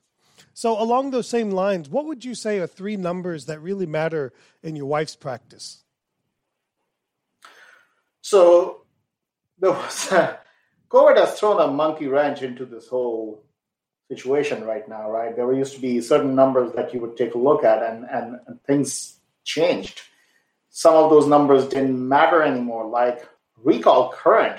So, 0.54 0.80
along 0.80 1.10
those 1.10 1.28
same 1.28 1.50
lines, 1.50 1.88
what 1.88 2.04
would 2.06 2.24
you 2.24 2.34
say 2.34 2.58
are 2.58 2.66
three 2.66 2.96
numbers 2.96 3.46
that 3.46 3.60
really 3.60 3.86
matter 3.86 4.32
in 4.62 4.76
your 4.76 4.86
wife's 4.86 5.16
practice? 5.16 5.84
So, 8.20 8.82
there 9.58 9.70
was, 9.70 10.12
COVID 10.90 11.16
has 11.16 11.38
thrown 11.38 11.60
a 11.60 11.68
monkey 11.68 12.06
wrench 12.06 12.42
into 12.42 12.66
this 12.66 12.88
whole 12.88 13.44
situation 14.16 14.64
right 14.64 14.86
now, 14.88 15.10
right? 15.10 15.34
There 15.34 15.52
used 15.52 15.74
to 15.74 15.80
be 15.80 16.00
certain 16.00 16.34
numbers 16.34 16.72
that 16.72 16.92
you 16.92 17.00
would 17.00 17.16
take 17.16 17.34
a 17.34 17.38
look 17.38 17.64
at, 17.64 17.82
and, 17.82 18.04
and, 18.04 18.40
and 18.46 18.62
things 18.64 19.18
changed. 19.44 20.02
Some 20.70 20.94
of 20.94 21.10
those 21.10 21.26
numbers 21.26 21.68
didn't 21.68 21.96
matter 22.08 22.42
anymore, 22.42 22.86
like 22.86 23.26
recall 23.62 24.10
current. 24.12 24.58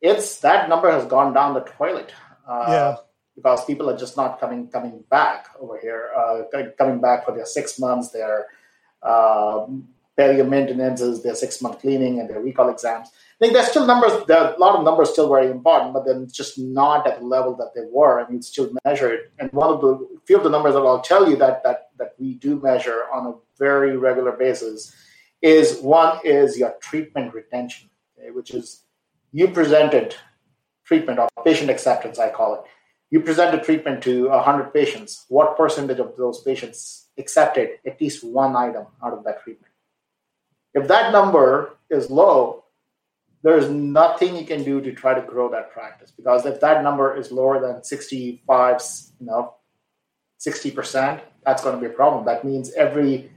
It's 0.00 0.40
that 0.40 0.68
number 0.68 0.90
has 0.90 1.04
gone 1.06 1.32
down 1.32 1.54
the 1.54 1.60
toilet. 1.60 2.12
Uh, 2.46 2.64
yeah 2.68 2.96
because 3.36 3.64
people 3.64 3.88
are 3.88 3.96
just 3.96 4.16
not 4.16 4.40
coming 4.40 4.68
coming 4.68 5.04
back 5.10 5.48
over 5.60 5.78
here, 5.80 6.10
uh, 6.16 6.42
coming 6.78 7.00
back 7.00 7.24
for 7.24 7.32
their 7.34 7.46
six 7.46 7.78
months, 7.78 8.10
their 8.10 8.46
uh, 9.02 9.66
perio 10.18 10.48
maintenances, 10.48 11.22
their 11.22 11.34
six 11.34 11.60
month 11.62 11.80
cleaning, 11.80 12.20
and 12.20 12.28
their 12.28 12.40
recall 12.40 12.68
exams. 12.68 13.10
There's 13.50 13.68
still 13.68 13.86
numbers. 13.86 14.12
There 14.26 14.38
are 14.38 14.54
a 14.54 14.58
lot 14.58 14.76
of 14.76 14.84
numbers 14.84 15.10
still 15.10 15.28
very 15.28 15.50
important, 15.50 15.92
but 15.92 16.06
then 16.06 16.28
just 16.32 16.58
not 16.58 17.06
at 17.06 17.18
the 17.18 17.26
level 17.26 17.56
that 17.56 17.72
they 17.74 17.82
were, 17.90 18.20
and 18.20 18.34
you 18.34 18.42
still 18.42 18.70
measure 18.84 19.12
it. 19.12 19.32
And 19.38 19.52
one 19.52 19.68
of 19.68 19.80
the 19.80 20.08
few 20.24 20.36
of 20.36 20.44
the 20.44 20.50
numbers 20.50 20.74
that 20.74 20.80
I'll 20.80 21.00
tell 21.00 21.28
you 21.28 21.36
that 21.36 21.62
that 21.64 21.88
that 21.98 22.14
we 22.18 22.34
do 22.34 22.60
measure 22.60 23.04
on 23.12 23.26
a 23.26 23.34
very 23.58 23.96
regular 23.96 24.32
basis 24.32 24.94
is 25.42 25.80
one 25.80 26.18
is 26.24 26.56
your 26.56 26.74
treatment 26.80 27.34
retention, 27.34 27.90
okay, 28.16 28.30
which 28.30 28.52
is 28.52 28.84
you 29.32 29.48
presented 29.48 30.14
treatment 30.84 31.18
or 31.18 31.28
patient 31.44 31.70
acceptance, 31.70 32.18
I 32.18 32.30
call 32.30 32.54
it 32.54 32.62
you 33.12 33.20
present 33.20 33.54
a 33.54 33.62
treatment 33.62 34.02
to 34.02 34.30
100 34.30 34.72
patients, 34.72 35.26
what 35.28 35.54
percentage 35.54 35.98
of 35.98 36.16
those 36.16 36.40
patients 36.40 37.08
accepted 37.18 37.72
at 37.86 38.00
least 38.00 38.24
one 38.24 38.56
item 38.56 38.86
out 39.04 39.12
of 39.12 39.22
that 39.24 39.42
treatment? 39.44 39.70
If 40.72 40.88
that 40.88 41.12
number 41.12 41.76
is 41.90 42.10
low, 42.10 42.61
there's 43.42 43.68
nothing 43.68 44.36
you 44.36 44.44
can 44.44 44.62
do 44.62 44.80
to 44.80 44.92
try 44.92 45.14
to 45.14 45.20
grow 45.20 45.50
that 45.50 45.72
practice 45.72 46.10
because 46.10 46.46
if 46.46 46.60
that 46.60 46.82
number 46.82 47.16
is 47.16 47.32
lower 47.32 47.60
than 47.60 47.82
65, 47.82 48.80
you 49.20 49.26
know, 49.26 49.54
60%, 50.40 51.20
that's 51.44 51.62
going 51.62 51.74
to 51.74 51.80
be 51.80 51.92
a 51.92 51.96
problem. 51.96 52.24
That 52.24 52.44
means 52.44 52.72
every 52.74 53.30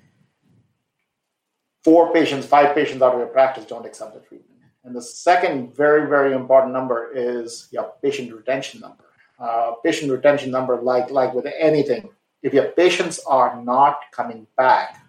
four 1.83 2.13
patients, 2.13 2.45
five 2.45 2.75
patients 2.75 3.01
out 3.01 3.13
of 3.13 3.19
your 3.19 3.27
practice 3.27 3.65
don't 3.65 3.85
accept 3.85 4.13
the 4.13 4.19
treatment. 4.19 4.51
And 4.83 4.95
the 4.95 5.01
second 5.01 5.75
very, 5.75 6.07
very 6.07 6.33
important 6.33 6.73
number 6.73 7.11
is 7.13 7.67
your 7.71 7.93
patient 8.01 8.31
retention 8.31 8.81
number 8.81 9.05
uh, 9.39 9.73
patient 9.83 10.11
retention 10.11 10.51
number, 10.51 10.81
like 10.81 11.09
like 11.11 11.33
with 11.33 11.47
anything, 11.59 12.09
if 12.41 12.53
your 12.53 12.65
patients 12.69 13.19
are 13.27 13.61
not 13.61 13.99
coming 14.11 14.47
back 14.57 15.01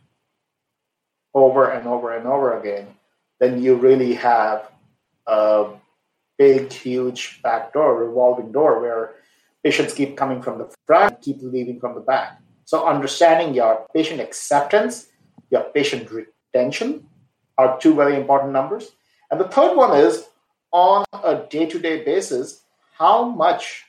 over 1.35 1.71
and 1.71 1.87
over 1.87 2.17
and 2.17 2.26
over 2.26 2.59
again, 2.59 2.88
then 3.41 3.62
you 3.62 3.76
really 3.76 4.15
have 4.15 4.71
a 5.26 5.68
big, 6.38 6.73
huge 6.73 7.40
back 7.42 7.73
door, 7.73 8.04
revolving 8.04 8.52
door, 8.52 8.80
where 8.80 9.14
patients 9.64 9.95
keep 9.95 10.16
coming 10.16 10.42
from 10.42 10.59
the 10.59 10.73
front, 10.87 11.21
keep 11.21 11.38
leaving 11.40 11.80
from 11.80 11.95
the 11.95 12.00
back. 12.00 12.40
So 12.64 12.87
understanding 12.87 13.54
your 13.54 13.87
patient 13.95 14.21
acceptance, 14.21 15.09
your 15.50 15.64
patient 15.75 16.11
retention 16.11 17.06
are 17.59 17.78
two 17.78 17.95
very 17.95 18.16
important 18.16 18.52
numbers. 18.52 18.92
And 19.30 19.40
the 19.40 19.49
third 19.49 19.76
one 19.76 19.97
is 19.97 20.28
on 20.73 21.04
a 21.12 21.45
day-to-day 21.49 22.04
basis, 22.04 22.62
how 22.99 23.25
much 23.25 23.85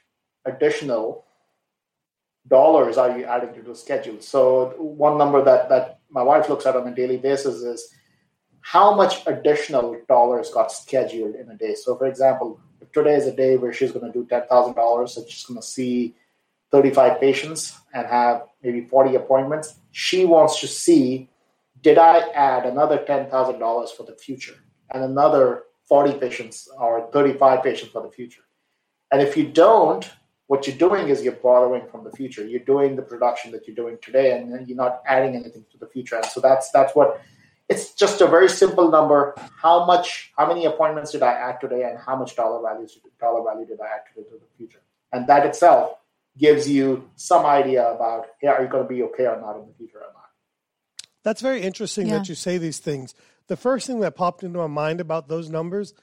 additional 0.46 1.26
dollars 2.48 2.98
are 2.98 3.18
you 3.18 3.26
adding 3.26 3.54
to 3.54 3.62
the 3.62 3.76
schedule? 3.76 4.22
So 4.22 4.74
one 4.78 5.18
number 5.18 5.44
that 5.44 5.70
that 5.70 6.00
my 6.10 6.24
wife 6.24 6.50
looks 6.50 6.66
at 6.66 6.76
on 6.76 6.88
a 6.88 6.96
daily 6.96 7.18
basis 7.18 7.62
is 7.62 7.94
how 8.74 8.94
much 8.94 9.26
additional 9.28 9.96
dollars 10.10 10.50
got 10.50 10.74
scheduled 10.74 11.36
in 11.36 11.50
a 11.50 11.56
day. 11.56 11.74
So 11.74 11.96
for 11.96 12.06
example, 12.06 12.60
if 12.82 12.92
today 12.92 13.16
is 13.16 13.26
a 13.26 13.32
day 13.44 13.56
where 13.56 13.72
she's 13.72 13.94
going 13.94 14.12
to 14.12 14.12
do 14.12 14.26
ten 14.26 14.44
thousand 14.50 14.76
dollars, 14.76 15.14
so 15.14 15.24
she's 15.26 15.46
going 15.46 15.62
to 15.62 15.66
see 15.66 16.16
thirty-five 16.74 17.22
patients 17.22 17.80
and 17.94 18.06
have 18.06 18.44
maybe 18.62 18.82
forty 18.82 19.16
appointments. 19.16 19.76
She 19.92 20.26
wants 20.26 20.60
to 20.60 20.68
see 20.68 21.30
did 21.82 21.98
I 21.98 22.16
add 22.50 22.66
another 22.66 22.98
ten 22.98 23.30
thousand 23.30 23.60
dollars 23.60 23.90
for 23.92 24.04
the 24.04 24.18
future 24.26 24.58
and 24.92 25.02
another 25.02 25.64
forty 25.88 26.14
patients 26.20 26.68
or 26.78 27.10
thirty-five 27.14 27.64
patients 27.64 27.92
for 27.94 28.04
the 28.04 28.12
future. 28.12 28.44
And 29.12 29.22
if 29.22 29.38
you 29.38 29.48
don't, 29.48 30.04
what 30.48 30.68
you're 30.68 30.76
doing 30.90 31.08
is 31.08 31.24
you're 31.24 31.44
borrowing 31.50 31.88
from 31.90 32.04
the 32.04 32.12
future. 32.12 32.46
You're 32.46 32.70
doing 32.74 32.98
the 32.98 33.08
production 33.14 33.54
that 33.54 33.66
you're 33.66 33.82
doing 33.84 33.98
today, 34.02 34.28
and 34.34 34.68
you're 34.68 34.84
not 34.86 35.04
adding 35.06 35.36
anything 35.36 35.66
to 35.72 35.78
the 35.78 35.88
future. 35.88 36.18
And 36.18 36.26
so 36.26 36.42
that's 36.42 36.70
that's 36.72 36.94
what 36.94 37.22
it's 37.70 37.94
just 37.94 38.22
a 38.22 38.28
very 38.28 38.50
simple 38.50 38.90
number. 38.90 39.36
How 39.62 39.86
much, 39.86 40.32
how 40.38 40.48
many 40.48 40.66
appointments 40.66 41.12
did 41.12 41.24
I 41.24 41.34
add 41.34 41.60
today, 41.60 41.84
and 41.84 42.00
how 42.00 42.16
much 42.16 42.36
dollar 42.36 42.62
value 42.62 42.88
dollar 43.20 43.44
value 43.44 43.66
did 43.66 43.80
I 43.82 43.86
add 43.86 44.02
today 44.08 44.28
the, 44.32 44.38
to 44.38 44.42
the 44.42 44.58
future? 44.58 44.82
And 45.12 45.28
that 45.28 45.46
itself 45.46 45.98
gives 46.38 46.70
you 46.70 47.10
some 47.16 47.46
idea 47.46 47.90
about 47.90 48.28
yeah, 48.42 48.52
are 48.52 48.64
you 48.64 48.70
going 48.70 48.84
to 48.84 48.90
be 48.90 49.04
okay 49.04 49.26
or 49.26 49.40
not 49.40 49.58
in 49.58 49.68
the 49.68 49.74
future 49.74 49.98
or 49.98 50.14
not. 50.14 50.30
That's 51.24 51.42
very 51.42 51.62
interesting 51.62 52.08
yeah. 52.08 52.20
that 52.20 52.30
you 52.30 52.36
say 52.36 52.58
these 52.58 52.80
things. 52.80 53.14
The 53.48 53.58
first 53.58 53.88
thing 53.88 54.00
that 54.02 54.16
popped 54.16 54.44
into 54.44 54.60
my 54.60 54.68
mind 54.68 55.02
about 55.02 55.28
those 55.28 55.50
numbers 55.50 55.94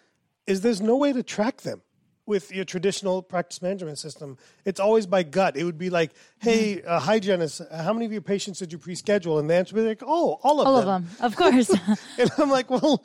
is 0.46 0.60
there's 0.60 0.80
no 0.80 0.96
way 0.96 1.12
to 1.12 1.22
track 1.22 1.62
them 1.62 1.82
with 2.26 2.52
your 2.52 2.64
traditional 2.64 3.22
practice 3.22 3.60
management 3.60 3.98
system, 3.98 4.38
it's 4.64 4.80
always 4.80 5.06
by 5.06 5.22
gut. 5.22 5.56
It 5.56 5.64
would 5.64 5.78
be 5.78 5.90
like, 5.90 6.12
"Hey, 6.38 6.82
uh, 6.82 6.98
hygienist, 6.98 7.62
how 7.72 7.92
many 7.92 8.06
of 8.06 8.12
your 8.12 8.22
patients 8.22 8.58
did 8.58 8.72
you 8.72 8.78
pre-schedule?" 8.78 9.38
And 9.38 9.48
the 9.48 9.54
answer 9.54 9.74
would 9.74 9.82
be 9.82 9.88
like, 9.88 10.02
"Oh, 10.04 10.38
all 10.42 10.60
of 10.60 10.66
all 10.66 10.80
them." 10.80 10.88
All 10.88 10.94
of 10.96 11.06
them, 11.08 11.26
of 11.26 11.36
course. 11.36 11.70
and 12.18 12.30
I'm 12.38 12.50
like, 12.50 12.70
"Well, 12.70 13.04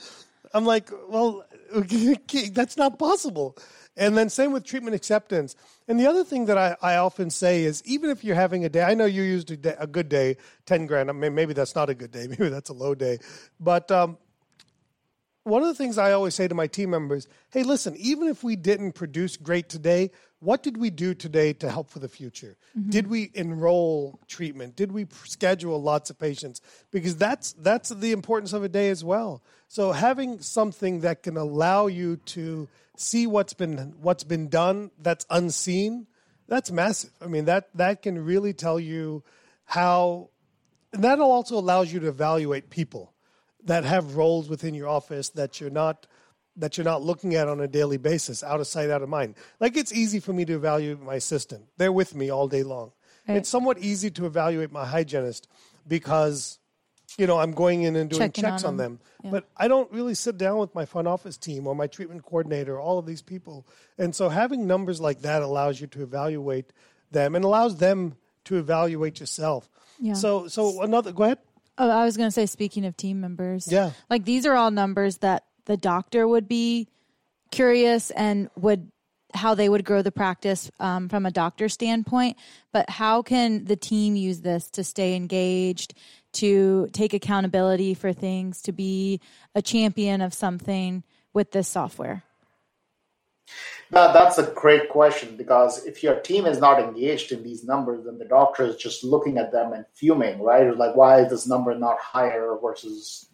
I'm 0.53 0.65
like, 0.65 0.89
well, 1.09 1.45
that's 2.53 2.77
not 2.77 2.97
possible." 2.97 3.57
And 3.97 4.17
then 4.17 4.29
same 4.29 4.53
with 4.53 4.63
treatment 4.63 4.95
acceptance. 4.95 5.55
And 5.89 5.99
the 5.99 6.07
other 6.07 6.23
thing 6.23 6.45
that 6.45 6.57
I, 6.57 6.77
I 6.81 6.95
often 6.95 7.29
say 7.29 7.63
is, 7.63 7.83
even 7.85 8.09
if 8.09 8.23
you're 8.23 8.35
having 8.35 8.63
a 8.63 8.69
day, 8.69 8.83
I 8.83 8.93
know 8.93 9.05
you 9.05 9.23
used 9.23 9.51
a, 9.51 9.57
day, 9.57 9.75
a 9.77 9.87
good 9.87 10.07
day, 10.07 10.37
ten 10.65 10.85
grand. 10.85 11.09
I 11.09 11.13
mean, 11.13 11.35
maybe 11.35 11.53
that's 11.53 11.75
not 11.75 11.89
a 11.89 11.93
good 11.93 12.11
day. 12.11 12.27
Maybe 12.29 12.47
that's 12.47 12.69
a 12.69 12.73
low 12.73 12.95
day, 12.95 13.19
but 13.59 13.91
um, 13.91 14.17
one 15.49 15.61
of 15.61 15.67
the 15.67 15.73
things 15.73 15.97
I 15.97 16.11
always 16.11 16.35
say 16.35 16.47
to 16.47 16.55
my 16.55 16.67
team 16.67 16.91
members 16.91 17.27
hey, 17.51 17.63
listen, 17.63 17.95
even 17.97 18.27
if 18.27 18.43
we 18.43 18.55
didn't 18.55 18.93
produce 18.93 19.35
great 19.35 19.69
today, 19.69 20.11
what 20.39 20.63
did 20.63 20.77
we 20.77 20.89
do 20.89 21.13
today 21.13 21.51
to 21.53 21.69
help 21.69 21.89
for 21.89 21.99
the 21.99 22.07
future? 22.07 22.55
Mm-hmm. 22.77 22.89
Did 22.91 23.07
we 23.07 23.31
enroll 23.33 24.19
treatment? 24.27 24.75
Did 24.75 24.91
we 24.91 25.07
schedule 25.25 25.81
lots 25.81 26.09
of 26.09 26.17
patients? 26.17 26.61
Because 26.91 27.17
that's 27.17 27.53
that's 27.53 27.89
the 27.89 28.11
importance 28.11 28.53
of 28.53 28.63
a 28.63 28.69
day 28.69 28.89
as 28.89 29.03
well. 29.03 29.43
So 29.67 29.91
having 29.91 30.39
something 30.39 31.01
that 31.01 31.23
can 31.23 31.35
allow 31.35 31.87
you 31.87 32.17
to 32.17 32.69
see 32.95 33.27
what's 33.27 33.53
been 33.53 33.95
what's 34.01 34.23
been 34.23 34.47
done 34.47 34.91
that's 35.01 35.25
unseen, 35.29 36.07
that's 36.47 36.71
massive. 36.71 37.11
I 37.21 37.27
mean 37.27 37.45
that 37.45 37.69
that 37.75 38.01
can 38.01 38.23
really 38.23 38.53
tell 38.53 38.79
you 38.79 39.23
how 39.65 40.29
and 40.93 41.03
that 41.03 41.19
also 41.19 41.57
allows 41.57 41.91
you 41.91 41.99
to 41.99 42.07
evaluate 42.07 42.69
people 42.69 43.13
that 43.65 43.83
have 43.83 44.15
roles 44.15 44.49
within 44.49 44.73
your 44.73 44.87
office 44.87 45.29
that 45.29 45.59
you're 45.59 45.69
not 45.69 46.07
that 46.55 46.77
you're 46.77 46.85
not 46.85 47.01
looking 47.01 47.35
at 47.35 47.47
on 47.47 47.61
a 47.61 47.67
daily 47.67 47.97
basis, 47.97 48.43
out 48.43 48.59
of 48.59 48.67
sight, 48.67 48.89
out 48.89 49.01
of 49.01 49.07
mind. 49.07 49.35
Like 49.59 49.77
it's 49.77 49.93
easy 49.93 50.19
for 50.19 50.33
me 50.33 50.45
to 50.45 50.55
evaluate 50.55 51.01
my 51.01 51.15
assistant; 51.15 51.65
they're 51.77 51.91
with 51.91 52.15
me 52.15 52.29
all 52.29 52.47
day 52.47 52.63
long. 52.63 52.91
Right. 53.27 53.37
It's 53.37 53.49
somewhat 53.49 53.79
easy 53.79 54.09
to 54.11 54.25
evaluate 54.25 54.71
my 54.71 54.85
hygienist 54.85 55.47
because 55.87 56.59
you 57.17 57.27
know 57.27 57.37
I'm 57.37 57.51
going 57.51 57.83
in 57.83 57.95
and 57.95 58.09
doing 58.09 58.21
Checking 58.21 58.43
checks 58.43 58.63
on 58.63 58.77
them. 58.77 58.85
On 58.85 58.97
them. 58.97 58.99
Yeah. 59.23 59.31
But 59.31 59.49
I 59.55 59.67
don't 59.67 59.91
really 59.91 60.15
sit 60.15 60.37
down 60.37 60.57
with 60.57 60.73
my 60.75 60.85
front 60.85 61.07
office 61.07 61.37
team 61.37 61.67
or 61.67 61.75
my 61.75 61.87
treatment 61.87 62.23
coordinator, 62.23 62.79
all 62.79 62.99
of 62.99 63.05
these 63.05 63.21
people. 63.21 63.67
And 63.97 64.15
so 64.15 64.29
having 64.29 64.67
numbers 64.67 64.99
like 64.99 65.21
that 65.21 65.41
allows 65.41 65.79
you 65.79 65.87
to 65.87 66.03
evaluate 66.03 66.73
them 67.11 67.35
and 67.35 67.45
allows 67.45 67.77
them 67.77 68.15
to 68.45 68.57
evaluate 68.57 69.19
yourself. 69.19 69.69
Yeah. 69.99 70.13
So 70.13 70.47
so 70.47 70.81
another 70.81 71.11
go 71.11 71.23
ahead. 71.23 71.39
Oh, 71.79 71.89
I 71.89 72.03
was 72.03 72.17
going 72.17 72.27
to 72.27 72.31
say, 72.31 72.45
speaking 72.45 72.85
of 72.85 72.97
team 72.97 73.21
members, 73.21 73.71
yeah, 73.71 73.91
like 74.09 74.25
these 74.25 74.45
are 74.45 74.55
all 74.55 74.69
numbers 74.69 75.17
that 75.19 75.45
the 75.65 75.77
doctor 75.77 76.27
would 76.27 76.47
be 76.47 76.89
curious 77.51 78.11
and 78.11 78.49
would 78.57 78.91
how 79.33 79.53
they 79.53 79.69
would 79.69 79.85
grow 79.85 80.01
the 80.01 80.11
practice 80.11 80.71
um, 80.79 81.07
from 81.07 81.25
a 81.25 81.31
doctor 81.31 81.69
standpoint. 81.69 82.37
But 82.73 82.89
how 82.89 83.21
can 83.21 83.65
the 83.65 83.75
team 83.75 84.15
use 84.15 84.41
this 84.41 84.69
to 84.71 84.83
stay 84.83 85.15
engaged, 85.15 85.93
to 86.33 86.89
take 86.91 87.13
accountability 87.13 87.93
for 87.93 88.11
things, 88.11 88.61
to 88.63 88.71
be 88.71 89.21
a 89.55 89.61
champion 89.61 90.21
of 90.21 90.33
something 90.33 91.03
with 91.33 91.51
this 91.51 91.67
software? 91.67 92.23
Now, 93.91 94.11
that's 94.11 94.37
a 94.37 94.51
great 94.51 94.89
question 94.89 95.35
because 95.35 95.85
if 95.85 96.03
your 96.03 96.19
team 96.19 96.45
is 96.45 96.59
not 96.59 96.79
engaged 96.79 97.31
in 97.31 97.43
these 97.43 97.63
numbers, 97.63 98.05
then 98.05 98.19
the 98.19 98.25
doctor 98.25 98.63
is 98.63 98.75
just 98.75 99.03
looking 99.03 99.37
at 99.37 99.51
them 99.51 99.73
and 99.73 99.85
fuming, 99.95 100.41
right? 100.41 100.67
It's 100.67 100.77
Like, 100.77 100.95
why 100.95 101.21
is 101.21 101.29
this 101.31 101.47
number 101.47 101.73
not 101.73 101.97
higher 101.99 102.55
versus 102.61 103.29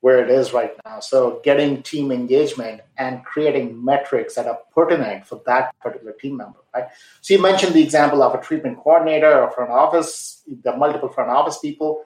where 0.00 0.22
it 0.22 0.30
is 0.30 0.52
right 0.52 0.72
now. 0.84 1.00
So 1.00 1.40
getting 1.44 1.82
team 1.82 2.10
engagement 2.10 2.80
and 2.96 3.24
creating 3.24 3.82
metrics 3.84 4.34
that 4.34 4.46
are 4.46 4.58
pertinent 4.74 5.26
for 5.26 5.42
that 5.46 5.78
particular 5.78 6.12
team 6.12 6.38
member, 6.38 6.60
right? 6.74 6.86
So 7.20 7.34
you 7.34 7.42
mentioned 7.42 7.74
the 7.74 7.82
example 7.82 8.22
of 8.22 8.34
a 8.34 8.42
treatment 8.42 8.78
coordinator 8.78 9.42
or 9.42 9.50
front 9.50 9.70
office, 9.70 10.42
the 10.64 10.74
multiple 10.76 11.10
front 11.10 11.30
office 11.30 11.58
people. 11.58 12.04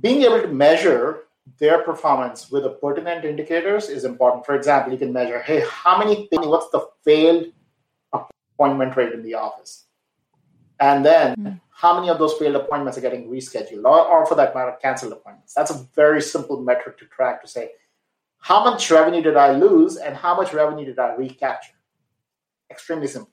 Being 0.00 0.22
able 0.22 0.42
to 0.42 0.48
measure 0.48 1.24
their 1.58 1.82
performance 1.82 2.50
with 2.50 2.64
the 2.64 2.70
pertinent 2.70 3.24
indicators 3.24 3.88
is 3.88 4.04
important. 4.04 4.44
For 4.44 4.54
example, 4.54 4.92
you 4.92 4.98
can 4.98 5.12
measure, 5.12 5.40
hey, 5.40 5.64
how 5.70 5.98
many, 5.98 6.28
what's 6.32 6.70
the 6.70 6.86
failed 7.04 7.46
appointment 8.12 8.96
rate 8.96 9.12
in 9.12 9.22
the 9.22 9.34
office? 9.34 9.84
And 10.80 11.04
then 11.04 11.36
mm. 11.36 11.60
how 11.70 11.94
many 11.94 12.10
of 12.10 12.18
those 12.18 12.34
failed 12.34 12.56
appointments 12.56 12.98
are 12.98 13.00
getting 13.00 13.30
rescheduled 13.30 13.84
or, 13.84 14.06
or 14.06 14.26
for 14.26 14.34
that 14.34 14.54
matter, 14.54 14.76
canceled 14.82 15.12
appointments? 15.12 15.54
That's 15.54 15.70
a 15.70 15.86
very 15.94 16.20
simple 16.20 16.60
metric 16.60 16.98
to 16.98 17.06
track 17.06 17.40
to 17.42 17.48
say, 17.48 17.70
how 18.38 18.62
much 18.62 18.90
revenue 18.90 19.22
did 19.22 19.36
I 19.36 19.52
lose 19.52 19.96
and 19.96 20.14
how 20.14 20.36
much 20.36 20.52
revenue 20.52 20.84
did 20.84 20.98
I 20.98 21.14
recapture? 21.14 21.72
Extremely 22.70 23.06
simple. 23.06 23.32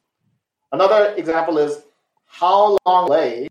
Another 0.71 1.13
example 1.15 1.57
is 1.57 1.83
how 2.25 2.77
long 2.85 3.09
lay 3.09 3.49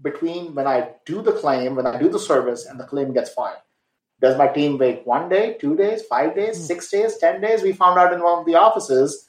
between 0.00 0.54
when 0.54 0.66
I 0.66 0.90
do 1.04 1.22
the 1.22 1.32
claim, 1.32 1.76
when 1.76 1.86
I 1.86 1.98
do 1.98 2.08
the 2.08 2.18
service, 2.18 2.66
and 2.66 2.78
the 2.78 2.84
claim 2.84 3.12
gets 3.12 3.30
filed. 3.30 3.58
Does 4.22 4.38
my 4.38 4.46
team 4.46 4.78
wait 4.78 5.04
one 5.04 5.28
day, 5.28 5.56
two 5.60 5.76
days, 5.76 6.02
five 6.02 6.34
days, 6.34 6.56
mm. 6.56 6.62
six 6.62 6.90
days, 6.90 7.18
ten 7.18 7.40
days? 7.40 7.62
We 7.62 7.72
found 7.72 7.98
out 7.98 8.12
in 8.12 8.22
one 8.22 8.38
of 8.38 8.46
the 8.46 8.54
offices 8.54 9.28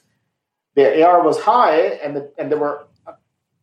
the 0.74 1.04
AR 1.04 1.22
was 1.22 1.40
high, 1.40 1.76
and 2.02 2.16
the, 2.16 2.32
and 2.38 2.50
there 2.50 2.58
were 2.58 2.86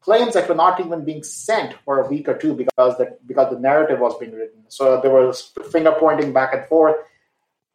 claims 0.01 0.33
that 0.33 0.49
were 0.49 0.55
not 0.55 0.79
even 0.79 1.05
being 1.05 1.23
sent 1.23 1.73
for 1.85 2.01
a 2.01 2.07
week 2.07 2.27
or 2.27 2.37
two 2.37 2.53
because 2.53 2.97
the 2.97 3.17
because 3.25 3.53
the 3.53 3.59
narrative 3.59 3.99
was 3.99 4.17
being 4.17 4.33
written. 4.33 4.63
So 4.67 4.99
there 5.01 5.11
was 5.11 5.51
finger 5.71 5.95
pointing 5.97 6.33
back 6.33 6.53
and 6.53 6.65
forth. 6.67 6.95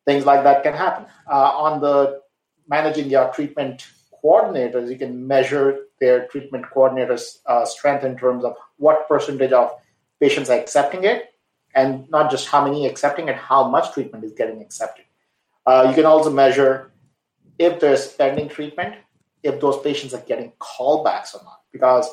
Things 0.04 0.25
like 0.25 0.44
that 0.44 0.62
can 0.62 0.72
happen. 0.72 1.06
Uh, 1.30 1.52
on 1.56 1.80
the 1.80 2.20
managing 2.68 3.10
your 3.10 3.32
treatment 3.32 3.86
coordinators, 4.22 4.90
you 4.90 4.96
can 4.96 5.26
measure 5.26 5.78
their 6.00 6.26
treatment 6.28 6.66
coordinators' 6.75 7.38
uh, 7.46 7.64
strength 7.64 8.04
in 8.04 8.16
terms 8.16 8.44
of 8.44 8.56
what 8.76 9.08
percentage 9.08 9.52
of 9.52 9.70
patients 10.20 10.50
are 10.50 10.58
accepting 10.58 11.04
it, 11.04 11.32
and 11.76 12.11
not 12.11 12.30
just 12.30 12.49
how 12.49 12.64
many 12.64 12.87
accepting 12.87 13.28
it, 13.28 13.37
how 13.37 13.68
much 13.68 13.92
treatment 13.92 14.25
is 14.25 14.33
getting 14.33 14.61
accepted. 14.61 15.04
Uh, 15.64 15.87
you 15.88 15.95
can 15.95 16.06
also 16.06 16.30
measure 16.30 16.90
if 17.59 17.78
there's 17.78 18.12
pending 18.12 18.49
treatment, 18.49 18.97
if 19.45 19.61
those 19.61 19.80
patients 19.83 20.12
are 20.14 20.23
getting 20.23 20.52
callbacks 20.59 21.35
or 21.35 21.45
not 21.45 21.61
because 21.76 22.09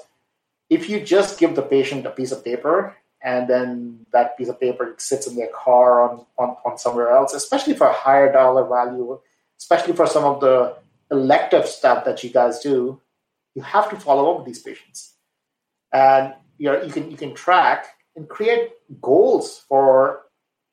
if 0.69 0.89
you 0.89 0.99
just 0.99 1.39
give 1.39 1.55
the 1.55 1.61
patient 1.61 2.05
a 2.05 2.09
piece 2.09 2.31
of 2.31 2.43
paper 2.43 2.95
and 3.23 3.49
then 3.49 4.05
that 4.11 4.37
piece 4.37 4.49
of 4.49 4.59
paper 4.59 4.95
sits 4.97 5.27
in 5.27 5.35
their 5.35 5.51
car 5.55 6.01
on, 6.09 6.25
on, 6.37 6.57
on 6.65 6.77
somewhere 6.77 7.11
else, 7.11 7.33
especially 7.33 7.73
for 7.73 7.87
a 7.87 7.93
higher 7.93 8.31
dollar 8.31 8.67
value, 8.67 9.19
especially 9.57 9.93
for 9.93 10.05
some 10.05 10.25
of 10.25 10.41
the 10.41 10.75
elective 11.11 11.65
stuff 11.65 12.03
that 12.03 12.23
you 12.23 12.29
guys 12.29 12.59
do, 12.59 12.99
you 13.55 13.61
have 13.61 13.89
to 13.89 13.95
follow 13.95 14.31
up 14.31 14.37
with 14.39 14.47
these 14.47 14.59
patients. 14.59 15.13
And 15.93 16.33
you 16.57 16.69
know, 16.69 16.81
you 16.81 16.91
can 16.91 17.09
you 17.09 17.17
can 17.17 17.33
track 17.33 17.85
and 18.15 18.27
create 18.29 18.71
goals 19.01 19.63
for 19.67 20.23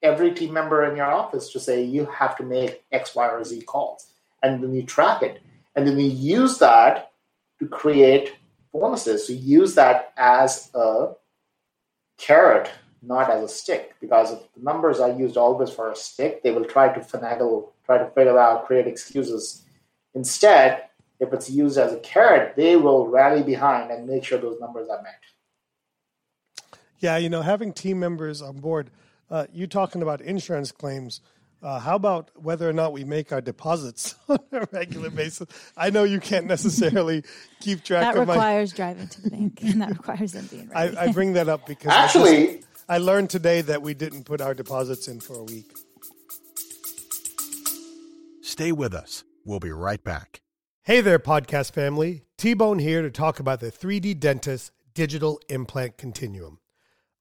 every 0.03 0.33
team 0.33 0.53
member 0.53 0.85
in 0.85 0.97
your 0.97 1.11
office 1.11 1.51
to 1.53 1.61
say 1.61 1.83
you 1.83 2.07
have 2.07 2.37
to 2.37 2.43
make 2.43 2.83
X, 2.93 3.15
Y, 3.15 3.29
or 3.29 3.45
Z 3.45 3.63
calls. 3.63 4.13
And 4.43 4.63
then 4.63 4.73
you 4.75 4.83
track 4.83 5.23
it. 5.23 5.41
And 5.77 5.87
then 5.87 5.99
you 5.99 6.11
use 6.11 6.59
that 6.59 7.13
to 7.59 7.69
create 7.69 8.35
bonuses. 8.73 9.27
So 9.27 9.33
use 9.33 9.75
that 9.75 10.13
as 10.17 10.71
a 10.75 11.13
carrot, 12.19 12.71
not 13.03 13.31
as 13.31 13.45
a 13.45 13.49
stick, 13.49 13.95
because 14.01 14.33
if 14.33 14.41
the 14.55 14.63
numbers 14.63 15.01
are 15.01 15.11
used 15.11 15.37
always 15.37 15.71
for 15.71 15.91
a 15.91 15.97
stick, 15.97 16.43
they 16.43 16.51
will 16.51 16.65
try 16.65 16.93
to 16.93 17.01
finagle, 17.01 17.71
try 17.85 17.99
to 17.99 18.11
figure 18.11 18.39
out, 18.39 18.67
create 18.67 18.87
excuses. 18.87 19.65
Instead, 20.15 20.85
if 21.19 21.33
it's 21.33 21.51
used 21.51 21.79
as 21.79 21.93
a 21.93 22.01
carrot, 22.01 22.57
they 22.57 22.77
will 22.77 23.07
rally 23.07 23.43
behind 23.43 23.91
and 23.91 24.07
make 24.07 24.25
sure 24.25 24.39
those 24.39 24.61
numbers 24.61 24.89
are 24.89 25.03
met. 25.03 25.21
Yeah, 27.01 27.17
you 27.17 27.29
know, 27.29 27.43
having 27.43 27.73
team 27.73 27.99
members 27.99 28.41
on 28.41 28.61
board, 28.61 28.91
uh, 29.31 29.47
you 29.53 29.67
talking 29.67 30.03
about 30.03 30.21
insurance 30.21 30.71
claims 30.73 31.21
uh, 31.63 31.79
how 31.79 31.95
about 31.95 32.31
whether 32.37 32.69
or 32.69 32.73
not 32.73 32.93
we 32.93 33.05
make 33.05 33.33
our 33.33 33.41
deposits 33.41 34.15
on 34.29 34.39
a 34.53 34.67
regular 34.73 35.11
basis? 35.11 35.49
I 35.77 35.91
know 35.91 36.05
you 36.05 36.21
can't 36.21 36.47
necessarily 36.47 37.23
keep 37.61 37.85
track 37.85 38.03
that 38.03 38.17
of 38.17 38.29
requires 38.29 38.73
my... 38.73 38.77
driving 38.77 39.09
to 39.09 39.23
the 39.23 39.31
bank, 39.31 39.61
and 39.63 39.83
that 39.83 39.91
requires 39.91 40.33
them 40.33 40.47
being 40.47 40.69
ready. 40.69 40.97
I, 40.97 41.05
I 41.05 41.13
bring 41.13 41.35
that 41.35 41.49
up 41.49 41.67
because 41.67 41.93
actually, 41.93 42.31
I, 42.31 42.55
just, 42.57 42.67
I 42.89 42.99
learned 42.99 43.31
today 43.31 43.61
that 43.63 43.83
we 43.83 43.95
didn't 43.95 44.25
put 44.25 44.41
our 44.41 44.55
deposits 44.55 45.07
in 45.09 45.21
for 45.21 45.39
a 45.39 45.45
week. 45.45 45.71
Stay 48.41 48.73
with 48.73 48.95
us. 48.95 49.25
We'll 49.45 49.61
be 49.61 49.71
right 49.71 50.03
back. 50.03 50.41
Hey 50.83 51.01
there, 51.03 51.19
podcast 51.19 51.73
family. 51.73 52.23
T 52.39 52.55
Bone 52.55 52.79
here 52.79 53.03
to 53.03 53.11
talk 53.11 53.39
about 53.39 53.61
the 53.61 53.71
3D 53.71 54.19
Dentist 54.19 54.73
Digital 54.95 55.41
Implant 55.49 55.99
Continuum. 55.99 56.60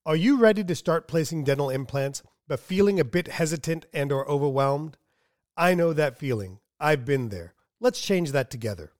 Are 0.10 0.15
you 0.15 0.39
ready 0.39 0.63
to 0.63 0.74
start 0.74 1.08
placing 1.08 1.43
dental 1.43 1.69
implants? 1.69 2.24
but 2.48 2.60
feeling 2.60 3.00
a 3.00 3.06
bit 3.06 3.28
hesitant 3.28 3.86
and 3.93 4.12
or 4.12 4.28
overwhelmed? 4.28 4.98
I 5.56 5.76
know 5.76 5.93
that 5.93 6.17
feeling. 6.17 6.58
I've 6.80 7.06
been 7.06 7.30
there. 7.30 7.54
Let's 7.80 8.02
change 8.02 8.32
that 8.32 8.50
together. 8.50 8.91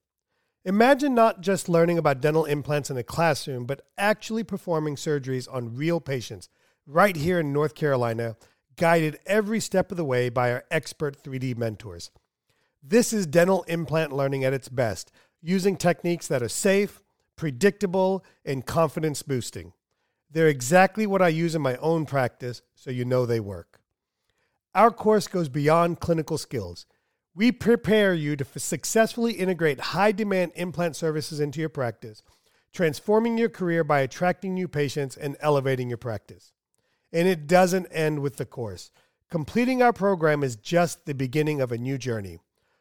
Imagine 0.64 1.12
not 1.12 1.40
just 1.40 1.68
learning 1.68 1.98
about 1.98 2.20
dental 2.20 2.44
implants 2.44 2.90
in 2.90 2.96
a 2.96 3.02
classroom, 3.02 3.66
but 3.66 3.84
actually 3.98 4.44
performing 4.44 4.94
surgeries 4.94 5.52
on 5.52 5.74
real 5.74 6.00
patients 6.00 6.48
right 6.86 7.16
here 7.16 7.40
in 7.40 7.52
North 7.52 7.74
Carolina, 7.74 8.36
guided 8.76 9.18
every 9.26 9.58
step 9.58 9.90
of 9.90 9.96
the 9.96 10.04
way 10.04 10.28
by 10.28 10.52
our 10.52 10.62
expert 10.70 11.20
3D 11.24 11.56
mentors. 11.58 12.12
This 12.84 13.12
is 13.12 13.26
dental 13.26 13.64
implant 13.64 14.12
learning 14.12 14.44
at 14.44 14.52
its 14.52 14.68
best, 14.68 15.10
using 15.42 15.76
techniques 15.76 16.28
that 16.28 16.40
are 16.40 16.48
safe, 16.48 17.02
predictable, 17.34 18.24
and 18.44 18.64
confidence 18.64 19.24
boosting. 19.24 19.72
They're 20.32 20.48
exactly 20.48 21.06
what 21.06 21.22
I 21.22 21.28
use 21.28 21.54
in 21.54 21.62
my 21.62 21.76
own 21.76 22.06
practice, 22.06 22.62
so 22.74 22.90
you 22.90 23.04
know 23.04 23.26
they 23.26 23.40
work. 23.40 23.80
Our 24.74 24.92
course 24.92 25.26
goes 25.26 25.48
beyond 25.48 25.98
clinical 25.98 26.38
skills. 26.38 26.86
We 27.34 27.50
prepare 27.50 28.14
you 28.14 28.36
to 28.36 28.58
successfully 28.58 29.32
integrate 29.32 29.80
high 29.80 30.12
demand 30.12 30.52
implant 30.54 30.94
services 30.94 31.40
into 31.40 31.60
your 31.60 31.68
practice, 31.68 32.22
transforming 32.72 33.38
your 33.38 33.48
career 33.48 33.82
by 33.82 34.00
attracting 34.00 34.54
new 34.54 34.68
patients 34.68 35.16
and 35.16 35.36
elevating 35.40 35.88
your 35.88 35.98
practice. 35.98 36.52
And 37.12 37.26
it 37.26 37.48
doesn't 37.48 37.86
end 37.86 38.20
with 38.20 38.36
the 38.36 38.46
course. 38.46 38.92
Completing 39.30 39.82
our 39.82 39.92
program 39.92 40.44
is 40.44 40.56
just 40.56 41.06
the 41.06 41.14
beginning 41.14 41.60
of 41.60 41.72
a 41.72 41.78
new 41.78 41.98
journey. 41.98 42.38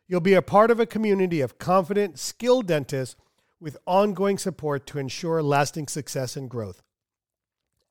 You'll 0.07 0.19
be 0.19 0.33
a 0.33 0.41
part 0.41 0.71
of 0.71 0.79
a 0.79 0.85
community 0.85 1.41
of 1.41 1.57
confident, 1.57 2.19
skilled 2.19 2.67
dentists 2.67 3.15
with 3.59 3.77
ongoing 3.85 4.37
support 4.37 4.85
to 4.87 4.99
ensure 4.99 5.41
lasting 5.43 5.87
success 5.87 6.35
and 6.35 6.49
growth. 6.49 6.81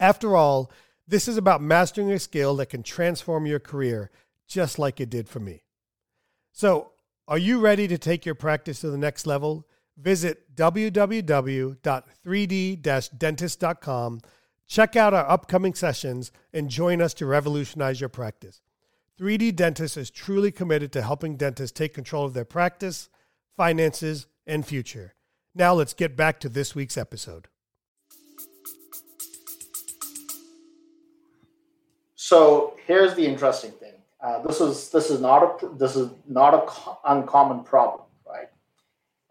After 0.00 0.36
all, 0.36 0.70
this 1.06 1.28
is 1.28 1.36
about 1.36 1.62
mastering 1.62 2.12
a 2.12 2.18
skill 2.18 2.56
that 2.56 2.70
can 2.70 2.82
transform 2.82 3.46
your 3.46 3.60
career, 3.60 4.10
just 4.46 4.78
like 4.78 5.00
it 5.00 5.10
did 5.10 5.28
for 5.28 5.40
me. 5.40 5.64
So, 6.52 6.92
are 7.26 7.38
you 7.38 7.60
ready 7.60 7.88
to 7.88 7.98
take 7.98 8.24
your 8.26 8.34
practice 8.34 8.80
to 8.80 8.90
the 8.90 8.98
next 8.98 9.26
level? 9.26 9.66
Visit 9.96 10.54
www.3d 10.54 11.78
dentist.com, 13.18 14.20
check 14.66 14.96
out 14.96 15.14
our 15.14 15.28
upcoming 15.28 15.74
sessions, 15.74 16.30
and 16.52 16.68
join 16.68 17.02
us 17.02 17.14
to 17.14 17.26
revolutionize 17.26 18.00
your 18.00 18.08
practice. 18.08 18.60
3D 19.18 19.56
Dentist 19.56 19.96
is 19.96 20.10
truly 20.10 20.52
committed 20.52 20.92
to 20.92 21.02
helping 21.02 21.36
dentists 21.36 21.76
take 21.76 21.92
control 21.92 22.24
of 22.24 22.34
their 22.34 22.44
practice, 22.44 23.08
finances, 23.56 24.28
and 24.46 24.64
future. 24.64 25.14
Now, 25.54 25.74
let's 25.74 25.94
get 25.94 26.16
back 26.16 26.38
to 26.40 26.48
this 26.48 26.76
week's 26.76 26.96
episode. 26.96 27.48
So 32.28 32.74
here's 32.86 33.14
the 33.14 33.24
interesting 33.24 33.70
thing. 33.70 33.94
Uh, 34.20 34.42
this 34.42 34.60
is 34.60 34.90
this 34.90 35.08
is 35.08 35.18
not 35.18 35.40
a 35.42 35.68
this 35.82 35.96
is 35.96 36.10
not 36.26 36.52
a 36.52 36.60
co- 36.66 36.98
uncommon 37.06 37.64
problem, 37.64 38.02
right? 38.26 38.50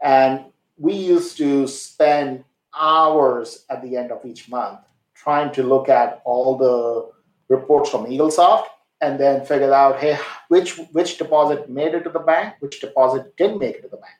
And 0.02 0.46
we 0.78 0.94
used 0.94 1.38
to 1.38 1.68
spend 1.68 2.44
hours 2.76 3.66
at 3.70 3.84
the 3.84 3.96
end 3.96 4.12
of 4.12 4.26
each 4.26 4.50
month 4.50 4.80
trying 5.14 5.52
to 5.58 5.62
look 5.62 5.90
at 5.90 6.24
all 6.26 6.58
the 6.58 7.12
reports 7.56 7.92
from 7.92 8.08
Eaglesoft 8.08 8.66
and 9.02 9.20
then 9.20 9.46
figure 9.46 9.74
out, 9.76 10.00
hey, 10.00 10.18
which 10.48 10.80
which 10.92 11.20
deposit 11.20 11.70
made 11.70 11.94
it 11.94 12.04
to 12.06 12.10
the 12.10 12.26
bank, 12.32 12.56
which 12.62 12.82
deposit 12.82 13.38
didn't 13.38 13.60
make 13.60 13.76
it 13.76 13.84
to 13.84 13.90
the 13.90 14.02
bank, 14.06 14.18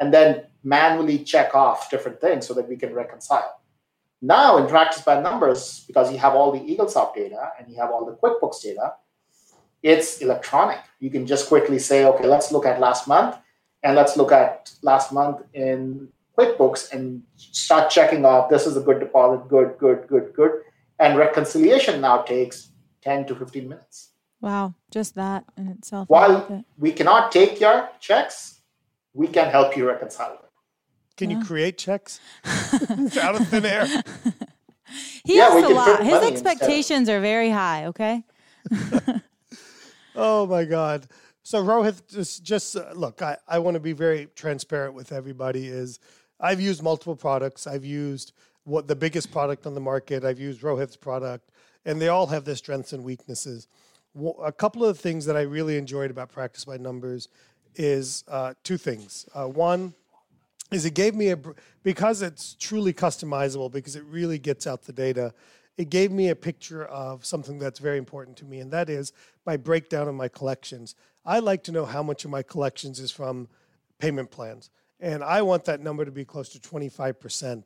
and 0.00 0.12
then 0.12 0.46
manually 0.64 1.20
check 1.20 1.54
off 1.54 1.90
different 1.90 2.20
things 2.20 2.44
so 2.44 2.54
that 2.54 2.68
we 2.68 2.76
can 2.76 2.92
reconcile. 2.92 3.60
Now, 4.22 4.56
in 4.56 4.66
practice 4.66 5.02
by 5.02 5.20
numbers, 5.20 5.84
because 5.86 6.10
you 6.10 6.18
have 6.18 6.34
all 6.34 6.50
the 6.52 6.60
Eaglesoft 6.60 7.14
data 7.14 7.52
and 7.58 7.68
you 7.68 7.76
have 7.76 7.90
all 7.90 8.04
the 8.06 8.12
QuickBooks 8.12 8.62
data, 8.62 8.94
it's 9.82 10.18
electronic. 10.18 10.78
You 11.00 11.10
can 11.10 11.26
just 11.26 11.48
quickly 11.48 11.78
say, 11.78 12.04
okay, 12.06 12.26
let's 12.26 12.50
look 12.50 12.66
at 12.66 12.80
last 12.80 13.06
month 13.06 13.36
and 13.82 13.94
let's 13.94 14.16
look 14.16 14.32
at 14.32 14.72
last 14.82 15.12
month 15.12 15.42
in 15.52 16.08
QuickBooks 16.36 16.92
and 16.92 17.22
start 17.36 17.90
checking 17.90 18.24
off 18.24 18.50
this 18.50 18.66
is 18.66 18.76
a 18.76 18.80
good 18.80 19.00
deposit, 19.00 19.48
good, 19.48 19.76
good, 19.78 20.06
good, 20.08 20.32
good. 20.34 20.62
And 20.98 21.18
reconciliation 21.18 22.00
now 22.00 22.22
takes 22.22 22.70
10 23.02 23.26
to 23.26 23.34
15 23.34 23.68
minutes. 23.68 24.12
Wow, 24.40 24.74
just 24.90 25.14
that 25.14 25.44
in 25.56 25.68
itself. 25.68 26.08
While 26.08 26.64
we 26.78 26.92
cannot 26.92 27.32
take 27.32 27.60
your 27.60 27.88
checks, 28.00 28.60
we 29.14 29.28
can 29.28 29.50
help 29.50 29.76
you 29.76 29.86
reconcile 29.86 30.36
them. 30.36 30.45
Can 31.16 31.30
yeah. 31.30 31.38
you 31.38 31.44
create 31.44 31.78
checks 31.78 32.20
out 32.44 33.40
of 33.40 33.48
thin 33.48 33.64
air? 33.64 33.86
He 35.24 35.36
yeah, 35.36 35.50
has 35.50 35.64
a 35.64 35.68
lot. 35.68 36.04
His 36.04 36.22
expectations 36.22 37.08
are 37.08 37.20
very 37.20 37.50
high. 37.50 37.86
Okay. 37.86 38.22
oh 40.14 40.46
my 40.46 40.64
God. 40.64 41.08
So 41.42 41.62
Rohit, 41.64 42.08
just 42.08 42.44
just 42.44 42.76
uh, 42.76 42.92
look. 42.94 43.22
I 43.22 43.36
I 43.48 43.58
want 43.58 43.74
to 43.74 43.80
be 43.80 43.92
very 43.92 44.28
transparent 44.34 44.94
with 44.94 45.12
everybody. 45.12 45.66
Is 45.66 45.98
I've 46.40 46.60
used 46.60 46.82
multiple 46.82 47.16
products. 47.16 47.66
I've 47.66 47.84
used 47.84 48.32
what 48.64 48.88
the 48.88 48.96
biggest 48.96 49.32
product 49.32 49.66
on 49.66 49.74
the 49.74 49.80
market. 49.80 50.24
I've 50.24 50.40
used 50.40 50.60
Rohit's 50.62 50.96
product, 50.96 51.50
and 51.84 52.00
they 52.00 52.08
all 52.08 52.26
have 52.26 52.44
their 52.44 52.56
strengths 52.56 52.92
and 52.92 53.04
weaknesses. 53.04 53.68
A 54.42 54.52
couple 54.52 54.84
of 54.84 54.96
the 54.96 55.02
things 55.02 55.26
that 55.26 55.36
I 55.36 55.42
really 55.42 55.76
enjoyed 55.76 56.10
about 56.10 56.30
Practice 56.30 56.64
by 56.64 56.78
Numbers 56.78 57.28
is 57.74 58.24
uh, 58.28 58.54
two 58.62 58.78
things. 58.78 59.26
Uh, 59.34 59.46
one 59.46 59.94
is 60.72 60.84
it 60.84 60.94
gave 60.94 61.14
me 61.14 61.30
a 61.30 61.38
because 61.82 62.22
it's 62.22 62.54
truly 62.54 62.92
customizable 62.92 63.70
because 63.70 63.96
it 63.96 64.04
really 64.04 64.38
gets 64.38 64.66
out 64.66 64.82
the 64.82 64.92
data 64.92 65.32
it 65.76 65.90
gave 65.90 66.10
me 66.10 66.30
a 66.30 66.36
picture 66.36 66.86
of 66.86 67.24
something 67.24 67.58
that's 67.58 67.78
very 67.78 67.98
important 67.98 68.36
to 68.38 68.44
me 68.44 68.60
and 68.60 68.72
that 68.72 68.88
is 68.88 69.12
my 69.44 69.56
breakdown 69.56 70.08
of 70.08 70.14
my 70.14 70.28
collections. 70.28 70.94
I 71.24 71.40
like 71.40 71.62
to 71.64 71.72
know 71.72 71.84
how 71.84 72.02
much 72.02 72.24
of 72.24 72.30
my 72.30 72.42
collections 72.42 72.98
is 72.98 73.10
from 73.10 73.48
payment 73.98 74.30
plans 74.30 74.70
and 75.00 75.22
i 75.22 75.42
want 75.42 75.64
that 75.64 75.80
number 75.80 76.04
to 76.04 76.10
be 76.10 76.24
close 76.24 76.48
to 76.50 76.58
25% 76.58 77.62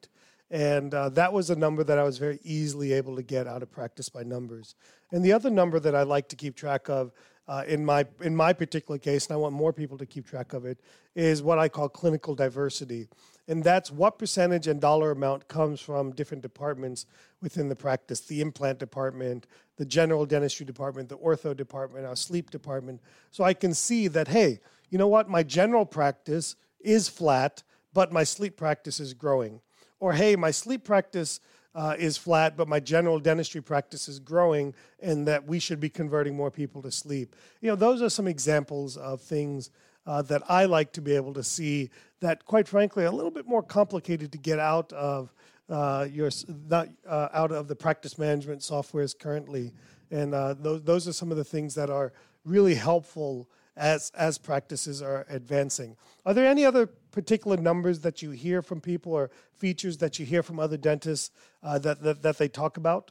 and 0.51 0.95
uh, 0.95 1.09
that 1.11 1.33
was 1.33 1.51
a 1.51 1.57
number 1.57 1.85
that 1.85 1.99
i 1.99 2.03
was 2.03 2.19
very 2.19 2.39
easily 2.43 2.93
able 2.93 3.17
to 3.17 3.23
get 3.23 3.47
out 3.47 3.63
of 3.63 3.71
practice 3.71 4.09
by 4.09 4.23
numbers. 4.23 4.75
And 5.13 5.25
the 5.25 5.33
other 5.33 5.51
number 5.51 5.81
that 5.81 5.95
i 5.95 6.03
like 6.03 6.29
to 6.29 6.37
keep 6.37 6.57
track 6.57 6.89
of 6.89 7.13
uh, 7.51 7.65
in 7.67 7.85
my 7.85 8.07
in 8.23 8.35
my 8.37 8.53
particular 8.53 8.97
case, 8.97 9.27
and 9.27 9.35
I 9.35 9.37
want 9.37 9.55
more 9.57 9.73
people 9.73 9.99
to 9.99 10.07
keep 10.07 10.25
track 10.25 10.53
of 10.53 10.65
it, 10.65 10.79
is 11.17 11.43
what 11.43 11.59
I 11.59 11.69
call 11.69 11.89
clinical 11.89 12.37
diversity, 12.37 13.09
and 13.49 13.65
that's 13.65 13.91
what 13.91 14.21
percentage 14.21 14.69
and 14.69 14.81
dollar 14.81 15.11
amount 15.11 15.49
comes 15.49 15.81
from 15.81 16.13
different 16.13 16.45
departments 16.45 17.07
within 17.43 17.69
the 17.69 17.75
practice: 17.75 18.21
the 18.21 18.41
implant 18.41 18.79
department, 18.79 19.49
the 19.79 19.85
general 19.85 20.25
dentistry 20.27 20.65
department, 20.65 21.09
the 21.09 21.19
ortho 21.19 21.57
department, 21.57 22.07
our 22.07 22.15
sleep 22.15 22.51
department. 22.51 23.01
So 23.33 23.43
I 23.43 23.53
can 23.53 23.75
see 23.75 24.07
that, 24.07 24.29
hey, 24.29 24.61
you 24.89 24.99
know 24.99 25.09
what, 25.09 25.29
my 25.29 25.43
general 25.43 25.85
practice 25.85 26.55
is 26.79 27.09
flat, 27.09 27.65
but 27.93 28.13
my 28.13 28.23
sleep 28.23 28.57
practice 28.57 29.01
is 29.01 29.13
growing, 29.13 29.61
or 29.99 30.13
hey, 30.13 30.37
my 30.37 30.53
sleep 30.53 30.85
practice 30.85 31.41
uh, 31.75 31.95
is 31.99 32.17
flat, 32.17 32.57
but 32.57 32.69
my 32.69 32.81
general 32.81 33.19
dentistry 33.19 33.61
practice 33.61 34.09
is 34.09 34.19
growing, 34.19 34.75
and 35.01 35.27
that 35.29 35.47
we 35.47 35.59
should 35.59 35.81
be 35.81 35.89
converting 35.89 36.37
more 36.37 36.51
people 36.51 36.83
to 36.83 36.91
sleep. 36.91 37.37
You 37.61 37.69
know, 37.71 37.77
those 37.77 38.03
are 38.03 38.11
some 38.11 38.27
examples 38.27 38.97
of 38.97 39.21
things 39.21 39.71
uh, 40.07 40.23
that 40.23 40.43
I 40.49 40.65
like 40.65 40.93
to 40.93 41.01
be 41.01 41.15
able 41.15 41.35
to 41.35 41.45
see. 41.45 41.91
That, 42.21 42.45
quite 42.45 42.67
frankly, 42.67 43.05
a 43.05 43.13
little 43.13 43.31
bit 43.31 43.47
more 43.47 43.63
complicated 43.63 44.33
to 44.33 44.39
get 44.39 44.59
out 44.59 44.93
of 44.93 45.33
uh, 45.69 46.07
your 46.11 46.31
not 46.69 46.89
uh, 47.09 47.29
out 47.33 47.53
of 47.53 47.69
the 47.69 47.77
practice 47.77 48.19
management 48.19 48.61
softwares 48.61 49.17
currently, 49.17 49.73
and 50.11 50.35
uh, 50.35 50.55
those 50.55 50.83
those 50.83 51.09
are 51.09 51.13
some 51.13 51.31
of 51.31 51.37
the 51.37 51.45
things 51.45 51.75
that 51.77 51.89
are 51.89 52.13
really 52.45 52.75
helpful 52.75 53.49
as 53.77 54.11
as 54.15 54.39
practices 54.39 55.03
are 55.03 55.27
advancing. 55.29 55.97
Are 56.27 56.35
there 56.35 56.47
any 56.47 56.65
other 56.65 56.87
particular 56.87 57.57
numbers 57.57 58.01
that 58.01 58.23
you 58.23 58.31
hear 58.31 58.63
from 58.63 58.81
people 58.81 59.13
or 59.13 59.31
features 59.53 59.99
that 59.99 60.19
you 60.19 60.27
hear 60.27 60.43
from 60.43 60.59
other 60.59 60.77
dentists 60.77 61.31
uh, 61.63 61.79
that, 61.81 62.03
that, 62.03 62.23
that 62.23 62.39
they 62.39 62.49
talk 62.49 62.77
about? 62.77 63.11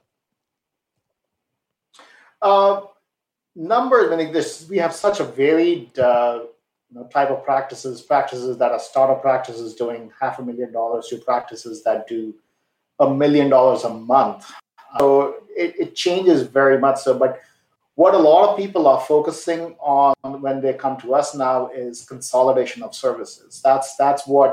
Uh, 2.41 2.81
numbers. 3.55 4.11
I 4.11 4.15
mean, 4.15 4.31
this 4.31 4.67
we 4.69 4.77
have 4.77 4.93
such 4.93 5.19
a 5.19 5.25
varied 5.25 5.97
uh, 5.99 6.41
you 6.89 6.99
know, 6.99 7.07
type 7.07 7.29
of 7.29 7.43
practices. 7.43 8.01
Practices 8.01 8.57
that 8.57 8.71
are 8.71 8.79
startup 8.79 9.21
practices 9.21 9.75
doing 9.75 10.11
half 10.19 10.39
a 10.39 10.43
million 10.43 10.71
dollars 10.71 11.07
to 11.07 11.17
practices 11.17 11.83
that 11.83 12.07
do 12.07 12.33
a 12.99 13.13
million 13.13 13.49
dollars 13.49 13.83
a 13.83 13.89
month. 13.89 14.51
So 14.97 15.35
it, 15.55 15.75
it 15.79 15.95
changes 15.95 16.43
very 16.43 16.79
much. 16.79 16.99
So, 16.99 17.17
but 17.17 17.41
what 17.99 18.15
a 18.15 18.17
lot 18.17 18.47
of 18.47 18.55
people 18.55 18.87
are 18.87 19.01
focusing 19.01 19.75
on 19.81 20.15
when 20.41 20.61
they 20.61 20.71
come 20.71 20.95
to 21.01 21.13
us 21.13 21.35
now 21.35 21.67
is 21.67 22.05
consolidation 22.05 22.81
of 22.81 22.95
services. 22.95 23.59
That's 23.61 23.97
that's 23.97 24.25
what 24.25 24.51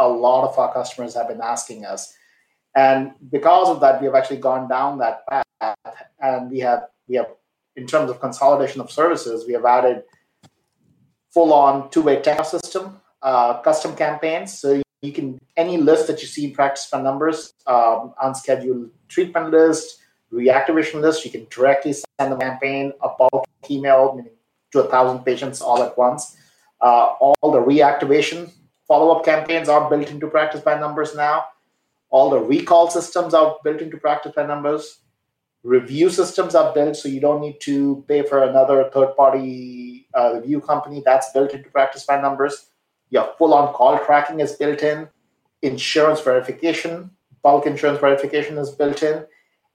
a 0.00 0.08
lot 0.08 0.42
of 0.48 0.58
our 0.58 0.72
customers 0.72 1.14
have 1.14 1.28
been 1.28 1.40
asking 1.40 1.86
us, 1.86 2.12
and 2.74 3.12
because 3.30 3.68
of 3.68 3.78
that, 3.82 4.00
we 4.00 4.06
have 4.06 4.16
actually 4.16 4.38
gone 4.38 4.68
down 4.68 4.98
that 4.98 5.16
path, 5.28 5.46
and 6.18 6.50
we 6.50 6.58
have 6.58 6.88
we 7.06 7.14
have 7.14 7.30
in 7.76 7.86
terms 7.86 8.10
of 8.10 8.18
consolidation 8.18 8.80
of 8.80 8.90
services, 8.90 9.46
we 9.46 9.52
have 9.52 9.64
added 9.64 10.02
full-on 11.30 11.88
two-way 11.90 12.20
text 12.20 12.50
system, 12.50 13.00
uh, 13.22 13.60
custom 13.60 13.94
campaigns. 13.94 14.58
So 14.58 14.82
you 15.02 15.12
can 15.12 15.38
any 15.56 15.76
list 15.76 16.08
that 16.08 16.20
you 16.20 16.26
see 16.26 16.46
in 16.46 16.52
practice 16.52 16.88
by 16.90 17.00
numbers, 17.00 17.52
um, 17.68 18.12
unscheduled 18.20 18.90
treatment 19.06 19.52
list 19.52 19.98
reactivation 20.32 21.00
list. 21.00 21.24
You 21.24 21.30
can 21.30 21.46
directly 21.50 21.92
send 21.92 22.32
the 22.32 22.36
campaign 22.36 22.92
a 23.02 23.08
bulk 23.08 23.44
email 23.70 24.24
to 24.72 24.80
a 24.80 24.88
thousand 24.88 25.24
patients 25.24 25.60
all 25.60 25.82
at 25.82 25.96
once. 25.96 26.36
Uh, 26.80 27.14
all 27.20 27.50
the 27.50 27.60
reactivation 27.60 28.52
follow-up 28.86 29.24
campaigns 29.24 29.68
are 29.68 29.88
built 29.90 30.10
into 30.10 30.26
practice 30.26 30.60
by 30.60 30.78
numbers 30.78 31.14
now. 31.14 31.44
All 32.10 32.30
the 32.30 32.40
recall 32.40 32.90
systems 32.90 33.34
are 33.34 33.56
built 33.62 33.82
into 33.82 33.98
practice 33.98 34.32
by 34.34 34.46
numbers. 34.46 35.00
Review 35.62 36.08
systems 36.08 36.54
are 36.54 36.72
built, 36.72 36.96
so 36.96 37.08
you 37.08 37.20
don't 37.20 37.42
need 37.42 37.60
to 37.62 38.04
pay 38.08 38.22
for 38.22 38.44
another 38.44 38.88
third-party 38.94 40.08
uh, 40.14 40.34
review 40.36 40.60
company. 40.60 41.02
That's 41.04 41.30
built 41.32 41.52
into 41.52 41.68
practice 41.68 42.04
by 42.04 42.20
numbers. 42.20 42.70
Your 43.10 43.34
full-on 43.36 43.74
call 43.74 43.98
tracking 44.06 44.40
is 44.40 44.52
built 44.52 44.82
in. 44.82 45.08
Insurance 45.60 46.20
verification, 46.20 47.10
bulk 47.42 47.66
insurance 47.66 47.98
verification 47.98 48.56
is 48.56 48.70
built 48.70 49.02
in 49.02 49.26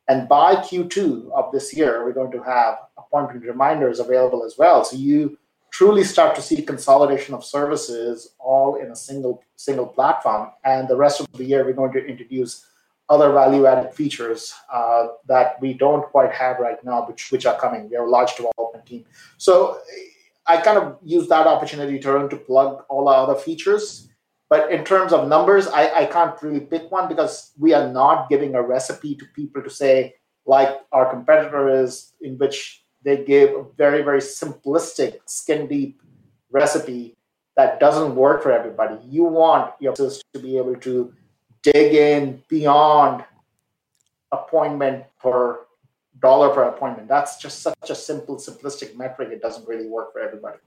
and 0.08 0.28
by 0.28 0.56
Q2 0.56 1.32
of 1.32 1.52
this 1.52 1.76
year, 1.76 2.04
we're 2.04 2.14
going 2.14 2.32
to 2.32 2.44
have 2.44 2.78
appointment 2.98 3.46
reminders 3.46 4.00
available 4.00 4.44
as 4.44 4.56
well. 4.58 4.84
So 4.84 4.98
you 4.98 5.38
truly 5.72 6.04
start 6.04 6.36
to 6.36 6.42
see 6.42 6.62
consolidation 6.62 7.34
of 7.34 7.44
services 7.44 8.36
all 8.40 8.76
in 8.76 8.92
a 8.92 8.96
single 8.96 9.44
single 9.56 9.88
platform. 9.88 10.52
And 10.64 10.88
the 10.88 10.98
rest 10.98 11.20
of 11.22 11.28
the 11.34 11.46
year, 11.46 11.64
we're 11.66 11.74
going 11.74 11.94
to 11.94 12.06
introduce 12.06 12.66
other 13.10 13.32
value-added 13.32 13.94
features 13.94 14.54
uh, 14.72 15.08
that 15.28 15.60
we 15.62 15.74
don't 15.74 16.04
quite 16.12 16.34
have 16.34 16.60
right 16.60 16.84
now, 16.84 17.06
which 17.08 17.32
which 17.32 17.46
are 17.46 17.58
coming. 17.60 17.90
We 17.90 17.96
have 17.96 18.06
a 18.06 18.10
large 18.10 18.36
development 18.36 18.86
team. 18.86 19.06
So 19.38 19.80
I 20.46 20.58
kind 20.58 20.78
of 20.78 20.98
use 21.02 21.28
that 21.30 21.48
opportunity 21.48 21.98
to 22.00 22.28
to 22.28 22.36
plug 22.36 22.84
all 22.90 23.08
our 23.08 23.24
other 23.24 23.40
features 23.40 24.10
but 24.54 24.72
in 24.72 24.86
terms 24.86 25.14
of 25.14 25.28
numbers, 25.28 25.66
I, 25.66 26.02
I 26.02 26.06
can't 26.06 26.40
really 26.44 26.60
pick 26.60 26.92
one 26.92 27.08
because 27.08 27.54
we 27.58 27.74
are 27.74 27.92
not 27.92 28.30
giving 28.30 28.54
a 28.54 28.62
recipe 28.62 29.16
to 29.16 29.26
people 29.34 29.64
to 29.64 29.70
say, 29.72 30.14
like 30.46 30.70
our 30.92 31.10
competitor 31.10 31.82
is, 31.82 32.14
in 32.22 32.38
which 32.38 32.84
they 33.04 33.26
give 33.26 33.50
a 33.50 33.66
very, 33.76 34.04
very 34.04 34.20
simplistic, 34.20 35.18
skin 35.26 35.66
deep 35.66 36.04
recipe 36.52 37.18
that 37.58 37.80
doesn't 37.80 38.14
work 38.16 38.44
for 38.44 38.52
everybody. 38.52 39.00
You 39.08 39.24
want 39.24 39.74
your 39.80 39.94
business 39.94 40.22
to 40.36 40.40
be 40.40 40.60
able 40.60 40.76
to 40.82 41.12
dig 41.64 41.96
in 41.96 42.44
beyond 42.48 43.26
appointment 44.32 45.06
per 45.20 45.62
dollar 46.22 46.50
per 46.54 46.62
appointment. 46.66 47.08
That's 47.08 47.38
just 47.38 47.64
such 47.64 47.90
a 47.90 47.96
simple, 47.96 48.36
simplistic 48.36 48.96
metric. 48.96 49.30
It 49.32 49.42
doesn't 49.42 49.68
really 49.68 49.88
work 49.88 50.14
for 50.14 50.20
everybody. 50.20 50.60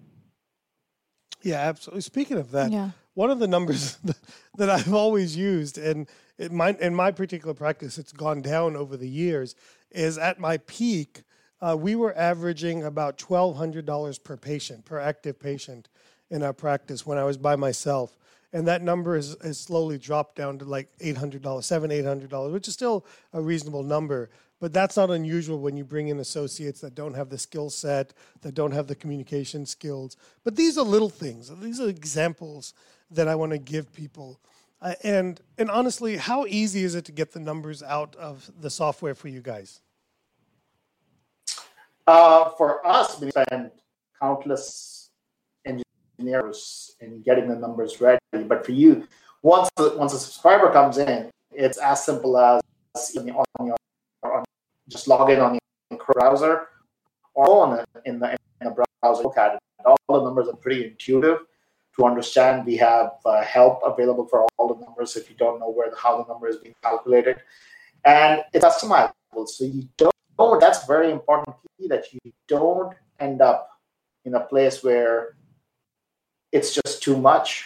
Yeah, 1.42 1.60
absolutely. 1.60 2.00
Speaking 2.00 2.38
of 2.38 2.50
that, 2.50 2.72
yeah 2.72 2.90
one 3.16 3.30
of 3.30 3.38
the 3.38 3.48
numbers 3.48 3.96
that 4.56 4.68
I've 4.68 4.92
always 4.92 5.36
used, 5.36 5.78
and 5.78 6.06
in 6.38 6.54
my, 6.54 6.76
in 6.78 6.94
my 6.94 7.10
particular 7.10 7.54
practice, 7.54 7.96
it's 7.96 8.12
gone 8.12 8.42
down 8.42 8.76
over 8.76 8.96
the 8.96 9.08
years, 9.08 9.54
is 9.90 10.18
at 10.18 10.38
my 10.38 10.58
peak, 10.58 11.22
uh, 11.62 11.74
we 11.78 11.96
were 11.96 12.16
averaging 12.16 12.84
about 12.84 13.16
$1,200 13.16 14.22
per 14.22 14.36
patient, 14.36 14.84
per 14.84 15.00
active 15.00 15.40
patient 15.40 15.88
in 16.30 16.42
our 16.42 16.52
practice 16.52 17.06
when 17.06 17.16
I 17.16 17.24
was 17.24 17.38
by 17.38 17.56
myself. 17.56 18.18
And 18.52 18.68
that 18.68 18.82
number 18.82 19.16
has, 19.16 19.36
slowly 19.58 19.96
dropped 19.96 20.36
down 20.36 20.58
to 20.58 20.66
like 20.66 20.88
$800, 20.98 21.40
$700, 21.40 22.28
$800, 22.28 22.52
which 22.52 22.68
is 22.68 22.74
still 22.74 23.06
a 23.32 23.40
reasonable 23.40 23.82
number. 23.82 24.28
But 24.60 24.74
that's 24.74 24.96
not 24.96 25.10
unusual 25.10 25.58
when 25.58 25.76
you 25.76 25.84
bring 25.84 26.08
in 26.08 26.18
associates 26.18 26.80
that 26.80 26.94
don't 26.94 27.14
have 27.14 27.30
the 27.30 27.38
skill 27.38 27.70
set, 27.70 28.12
that 28.42 28.54
don't 28.54 28.72
have 28.72 28.86
the 28.86 28.94
communication 28.94 29.64
skills. 29.64 30.18
But 30.44 30.56
these 30.56 30.76
are 30.76 30.84
little 30.84 31.10
things. 31.10 31.50
These 31.60 31.80
are 31.80 31.88
examples 31.88 32.74
that 33.10 33.28
I 33.28 33.34
want 33.34 33.52
to 33.52 33.58
give 33.58 33.92
people. 33.92 34.40
Uh, 34.80 34.94
and 35.02 35.40
and 35.58 35.70
honestly, 35.70 36.16
how 36.16 36.44
easy 36.46 36.82
is 36.84 36.94
it 36.94 37.04
to 37.06 37.12
get 37.12 37.32
the 37.32 37.40
numbers 37.40 37.82
out 37.82 38.14
of 38.16 38.50
the 38.60 38.70
software 38.70 39.14
for 39.14 39.28
you 39.28 39.40
guys? 39.40 39.80
Uh, 42.06 42.50
for 42.50 42.86
us, 42.86 43.20
we 43.20 43.30
spend 43.30 43.70
countless 44.20 45.10
engineers 45.64 46.94
in 47.00 47.22
getting 47.22 47.48
the 47.48 47.56
numbers 47.56 48.00
ready. 48.00 48.18
But 48.32 48.64
for 48.64 48.72
you, 48.72 49.08
once 49.42 49.68
the, 49.76 49.94
once 49.96 50.12
a 50.12 50.18
subscriber 50.18 50.70
comes 50.72 50.98
in, 50.98 51.30
it's 51.50 51.78
as 51.78 52.04
simple 52.04 52.36
as 52.38 52.60
on 53.16 53.26
your 53.66 53.76
on, 54.22 54.44
just 54.88 55.08
log 55.08 55.30
in 55.30 55.40
on 55.40 55.58
your 55.90 56.00
browser 56.12 56.68
or 57.34 57.48
on 57.48 57.84
in 58.04 58.20
the, 58.20 58.30
in 58.32 58.38
the 58.60 58.84
browser. 59.02 59.22
Look 59.22 59.38
at 59.38 59.54
it. 59.54 59.60
All 59.84 59.96
the 60.08 60.22
numbers 60.22 60.48
are 60.48 60.56
pretty 60.56 60.84
intuitive 60.84 61.38
to 61.98 62.04
understand. 62.04 62.66
We 62.66 62.76
have 62.76 63.12
uh, 63.24 63.42
help 63.42 63.80
available 63.84 64.26
for 64.26 64.46
all 64.56 64.74
the 64.74 64.84
numbers 64.84 65.16
if 65.16 65.30
you 65.30 65.36
don't 65.36 65.58
know 65.60 65.70
where 65.70 65.90
the, 65.90 65.96
how 65.96 66.22
the 66.22 66.32
number 66.32 66.48
is 66.48 66.56
being 66.56 66.74
calculated, 66.82 67.36
and 68.04 68.42
it's 68.52 68.64
customizable. 68.64 69.46
So 69.46 69.64
you 69.64 69.88
don't. 69.96 70.12
Oh, 70.38 70.58
That's 70.60 70.86
very 70.86 71.10
important 71.10 71.56
key 71.78 71.88
that 71.88 72.12
you 72.12 72.20
don't 72.46 72.94
end 73.20 73.40
up 73.40 73.70
in 74.24 74.34
a 74.34 74.40
place 74.40 74.82
where 74.82 75.36
it's 76.52 76.74
just 76.74 77.02
too 77.02 77.16
much. 77.16 77.64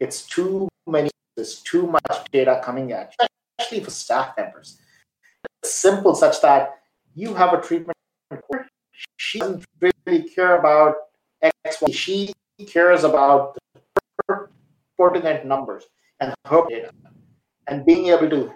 It's 0.00 0.26
too 0.26 0.68
many. 0.86 1.10
There's 1.36 1.60
too 1.60 1.86
much 1.86 2.26
data 2.32 2.60
coming 2.64 2.92
at 2.92 3.14
you, 3.20 3.26
especially 3.58 3.84
for 3.84 3.90
staff 3.90 4.36
members. 4.36 4.78
It's 5.62 5.74
simple 5.74 6.14
such 6.14 6.40
that 6.42 6.80
you 7.14 7.34
have 7.34 7.52
a 7.52 7.60
treatment. 7.60 7.96
She 9.16 9.38
doesn't 9.38 9.64
really 9.80 10.28
care 10.28 10.58
about 10.58 10.96
X, 11.42 11.80
Y. 11.82 11.90
She 11.92 12.32
cares 12.66 13.04
about 13.04 13.56
pertinent 14.98 15.46
numbers 15.46 15.84
and 16.20 16.34
her 16.46 16.62
data. 16.68 16.90
And 17.68 17.84
being 17.84 18.08
able 18.08 18.30
to 18.30 18.52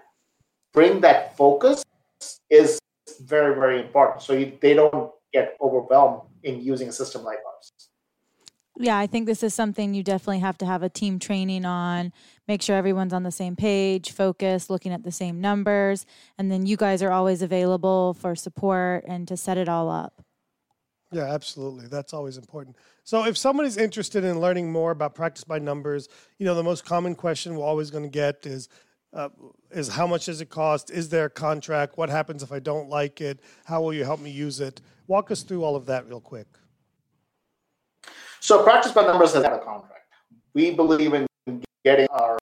bring 0.73 1.01
that 1.03 1.37
focus 1.37 1.85
is 2.51 2.79
very, 3.21 3.55
very 3.55 3.81
important. 3.81 4.23
So 4.23 4.33
you, 4.33 4.59
they 4.61 4.75
don't 4.75 5.13
get 5.33 5.57
overwhelmed 5.61 6.23
in 6.43 6.61
using 6.61 6.89
a 6.89 6.93
system 6.93 7.25
like 7.25 7.39
ours. 7.47 7.73
Yeah, 8.79 8.99
I 8.99 9.07
think 9.07 9.27
this 9.27 9.43
is 9.43 9.53
something 9.53 9.93
you 9.93 10.03
definitely 10.03 10.39
have 10.39 10.57
to 10.59 10.67
have 10.67 10.83
a 10.83 10.89
team 10.89 11.19
training 11.19 11.67
on. 11.67 12.13
Make 12.49 12.63
sure 12.63 12.75
everyone's 12.75 13.13
on 13.13 13.23
the 13.23 13.31
same 13.31 13.55
page, 13.55 14.13
focus, 14.13 14.71
looking 14.71 14.93
at 14.93 15.05
the 15.05 15.13
same 15.13 15.41
numbers, 15.41 16.07
and 16.39 16.51
then 16.51 16.65
you 16.65 16.77
guys 16.77 17.03
are 17.03 17.13
always 17.13 17.43
available 17.43 18.15
for 18.15 18.35
support 18.35 19.05
and 19.07 19.29
to 19.29 19.37
set 19.37 19.59
it 19.59 19.69
all 19.69 19.91
up. 19.91 20.23
Yeah, 21.13 21.25
absolutely. 21.25 21.87
That's 21.89 22.15
always 22.15 22.39
important. 22.39 22.77
So, 23.05 23.27
if 23.27 23.37
someone 23.37 23.67
is 23.67 23.77
interested 23.77 24.25
in 24.25 24.41
learning 24.41 24.73
more 24.73 24.91
about 24.91 25.15
practice 25.15 25.45
by 25.45 25.59
numbers, 25.59 26.09
you 26.39 26.47
know, 26.47 26.55
the 26.55 26.63
most 26.63 26.87
common 26.87 27.15
question 27.15 27.55
we're 27.55 27.67
always 27.67 27.91
going 27.91 28.05
to 28.05 28.11
get 28.11 28.47
is, 28.47 28.71
uh, 29.13 29.29
is 29.71 29.89
how 29.89 30.07
much 30.07 30.27
does 30.27 30.41
it 30.41 30.49
cost? 30.49 30.91
Is 30.91 31.11
there 31.11 31.27
a 31.27 31.31
contract? 31.31 31.99
What 31.99 32.09
happens 32.09 32.43
if 32.43 32.51
I 32.51 32.61
don't 32.61 32.89
like 32.89 33.21
it? 33.21 33.41
How 33.67 33.83
will 33.83 33.93
you 33.93 34.05
help 34.05 34.21
me 34.21 34.31
use 34.31 34.61
it? 34.61 34.81
Walk 35.07 35.31
us 35.31 35.43
through 35.43 35.63
all 35.63 35.77
of 35.77 35.85
that 35.87 36.09
real 36.09 36.21
quick. 36.21 36.47
So, 38.41 38.63
practice 38.63 38.93
by 38.93 39.05
numbers 39.05 39.35
has 39.35 39.45
had 39.45 39.53
a 39.53 39.59
contract. 39.59 40.07
We 40.55 40.71
believe 40.71 41.13
in 41.13 41.27
getting 41.85 42.09
our 42.09 42.39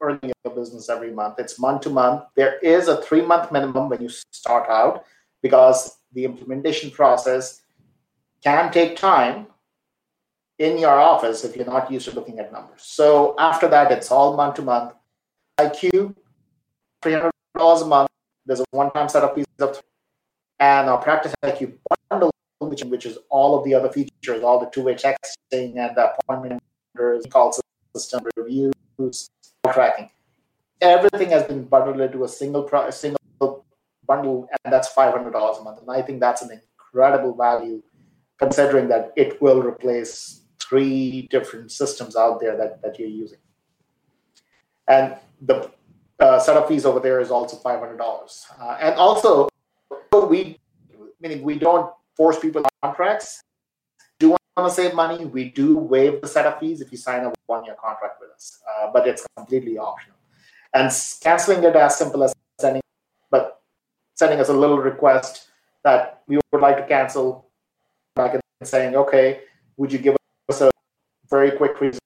earning 0.00 0.32
a 0.44 0.50
business 0.50 0.88
every 0.88 1.10
month. 1.10 1.38
It's 1.38 1.58
month 1.58 1.82
to 1.82 1.90
month. 1.90 2.24
There 2.36 2.58
is 2.60 2.86
a 2.86 3.02
three 3.02 3.22
month 3.22 3.50
minimum 3.50 3.88
when 3.88 4.00
you 4.00 4.08
start 4.08 4.68
out 4.68 5.04
because 5.42 5.98
the 6.12 6.24
implementation 6.24 6.90
process 6.90 7.61
can 8.42 8.72
take 8.72 8.96
time 8.96 9.46
in 10.58 10.78
your 10.78 10.98
office 11.00 11.44
if 11.44 11.56
you're 11.56 11.66
not 11.66 11.90
used 11.90 12.08
to 12.08 12.14
looking 12.14 12.38
at 12.38 12.52
numbers. 12.52 12.82
So 12.82 13.34
after 13.38 13.68
that, 13.68 13.90
it's 13.90 14.10
all 14.10 14.36
month 14.36 14.56
to 14.56 14.62
month. 14.62 14.94
IQ, 15.58 16.14
$300 17.02 17.30
a 17.56 17.84
month. 17.86 18.08
There's 18.46 18.60
a 18.60 18.64
one-time 18.70 19.08
setup 19.08 19.34
fees 19.34 19.46
of 19.60 19.80
and 20.58 20.88
our 20.88 20.98
practice 20.98 21.34
IQ 21.44 21.74
bundle, 22.08 22.30
which, 22.60 23.04
is 23.04 23.18
all 23.30 23.58
of 23.58 23.64
the 23.64 23.74
other 23.74 23.90
features, 23.90 24.44
all 24.44 24.60
the 24.60 24.66
two-way 24.66 24.94
texting 24.94 25.76
and 25.76 25.96
the 25.96 26.12
appointment 26.12 26.62
call 27.30 27.52
system 27.96 28.24
reviews, 28.36 28.72
tracking. 29.72 30.08
Everything 30.80 31.30
has 31.30 31.42
been 31.44 31.64
bundled 31.64 32.00
into 32.00 32.22
a 32.22 32.28
single 32.28 32.62
pro- 32.62 32.90
single 32.90 33.64
bundle, 34.06 34.48
and 34.64 34.72
that's 34.72 34.88
five 34.88 35.12
hundred 35.12 35.32
dollars 35.32 35.58
a 35.58 35.62
month. 35.62 35.80
And 35.80 35.90
I 35.90 36.02
think 36.02 36.20
that's 36.20 36.42
an 36.42 36.50
incredible 36.52 37.34
value 37.34 37.82
considering 38.42 38.88
that 38.88 39.12
it 39.16 39.40
will 39.40 39.62
replace 39.62 40.42
three 40.58 41.28
different 41.30 41.70
systems 41.70 42.16
out 42.16 42.40
there 42.40 42.56
that, 42.56 42.82
that 42.82 42.98
you're 42.98 43.08
using. 43.08 43.38
And 44.88 45.14
the 45.40 45.70
uh, 46.18 46.40
setup 46.40 46.66
fees 46.66 46.84
over 46.84 46.98
there 46.98 47.20
is 47.20 47.30
also 47.30 47.56
$500. 47.56 48.00
Uh, 48.60 48.76
and 48.80 48.96
also, 48.96 49.48
we, 50.28 50.58
meaning 51.20 51.42
we 51.42 51.56
don't 51.56 51.92
force 52.16 52.38
people 52.40 52.62
on 52.64 52.70
contracts. 52.82 53.42
Do 54.18 54.26
you 54.26 54.36
want 54.56 54.68
to 54.68 54.74
save 54.74 54.92
money? 54.94 55.24
We 55.24 55.50
do 55.50 55.78
waive 55.78 56.20
the 56.20 56.26
setup 56.26 56.58
fees 56.58 56.80
if 56.80 56.90
you 56.90 56.98
sign 56.98 57.24
a 57.24 57.32
one-year 57.46 57.76
contract 57.80 58.16
with 58.20 58.30
us, 58.30 58.60
uh, 58.68 58.90
but 58.92 59.06
it's 59.06 59.24
completely 59.36 59.78
optional. 59.78 60.16
And 60.74 60.90
canceling 61.22 61.62
it 61.62 61.76
as 61.76 61.96
simple 61.96 62.24
as 62.24 62.34
sending, 62.58 62.82
but 63.30 63.62
sending 64.16 64.40
us 64.40 64.48
a 64.48 64.52
little 64.52 64.78
request 64.78 65.48
that 65.84 66.22
we 66.26 66.40
would 66.50 66.60
like 66.60 66.76
to 66.78 66.86
cancel 66.86 67.51
back 68.14 68.34
and 68.34 68.42
saying, 68.62 68.94
okay, 68.96 69.40
would 69.76 69.92
you 69.92 69.98
give 69.98 70.16
us 70.48 70.60
a 70.60 70.70
very 71.28 71.50
quick 71.52 71.80
reason? 71.80 71.98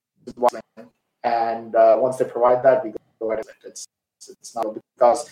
And 1.22 1.74
uh, 1.74 1.96
once 1.98 2.16
they 2.16 2.24
provide 2.24 2.62
that, 2.62 2.84
we 2.84 2.92
go 3.20 3.32
ahead. 3.32 3.44
and 3.46 3.72
It's 3.72 3.86
it's 4.28 4.54
not 4.54 4.66
because 4.96 5.30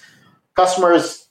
customers. 0.55 1.29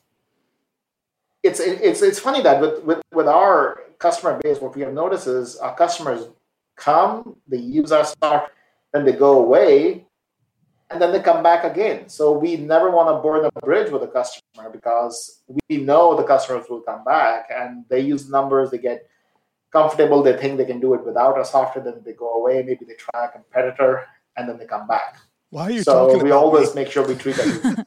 It's 1.44 1.60
it's 1.60 2.02
it's 2.02 2.20
funny 2.20 2.42
that 2.42 2.62
with 2.62 2.84
with 2.84 3.02
with 3.14 3.28
our 3.28 3.82
customer 4.00 4.40
base, 4.42 4.60
what 4.60 4.76
we 4.76 4.82
have 4.82 4.94
noticed 4.94 5.28
is 5.28 5.58
our 5.58 5.76
customers 5.76 6.28
come, 6.76 7.36
they 7.48 7.58
use 7.58 7.92
our 7.92 8.06
stuff, 8.06 8.50
then 8.94 9.06
they 9.06 9.12
go 9.12 9.40
away, 9.40 10.06
and 10.90 11.02
then 11.02 11.12
they 11.12 11.20
come 11.20 11.44
back 11.44 11.64
again. 11.66 12.08
So 12.08 12.32
we 12.32 12.56
never 12.56 12.92
want 12.92 13.10
to 13.10 13.22
burn 13.22 13.46
a 13.46 13.52
bridge 13.60 13.92
with 13.92 14.04
a 14.04 14.08
customer 14.08 14.70
because 14.72 15.44
we 15.70 15.78
know 15.78 16.16
the 16.16 16.24
customers 16.24 16.66
will 16.70 16.82
come 16.82 17.04
back 17.04 17.50
and 17.50 17.84
they 17.90 18.00
use 18.00 18.30
numbers, 18.30 18.72
they 18.72 18.78
get 18.78 19.10
comfortable, 19.74 20.24
they 20.24 20.38
think 20.38 20.58
they 20.58 20.66
can 20.66 20.80
do 20.80 20.94
it 20.94 21.04
without 21.06 21.38
us 21.38 21.54
after. 21.54 21.82
then 21.82 22.02
they 22.06 22.14
go 22.14 22.36
away, 22.36 22.64
maybe 22.64 22.86
they 22.86 22.94
try 22.94 23.26
a 23.26 23.30
competitor, 23.30 24.06
and 24.38 24.48
then 24.48 24.58
they 24.58 24.66
come 24.66 24.88
back. 24.88 25.18
Why 25.50 25.64
are 25.64 25.72
you 25.72 25.84
so 25.84 26.06
talking 26.06 26.24
we 26.24 26.30
about 26.30 26.44
always 26.44 26.74
me? 26.74 26.84
make 26.84 26.92
sure 26.92 27.06
we 27.06 27.16
treat 27.16 27.36
them. 27.36 27.62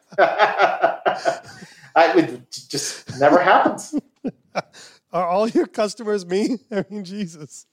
I, 0.18 2.12
it 2.16 2.50
just 2.68 3.18
never 3.18 3.40
happens. 3.40 3.94
Are 5.12 5.26
all 5.26 5.48
your 5.48 5.66
customers 5.66 6.26
me? 6.26 6.58
I 6.70 6.84
mean, 6.90 7.02
Jesus. 7.04 7.66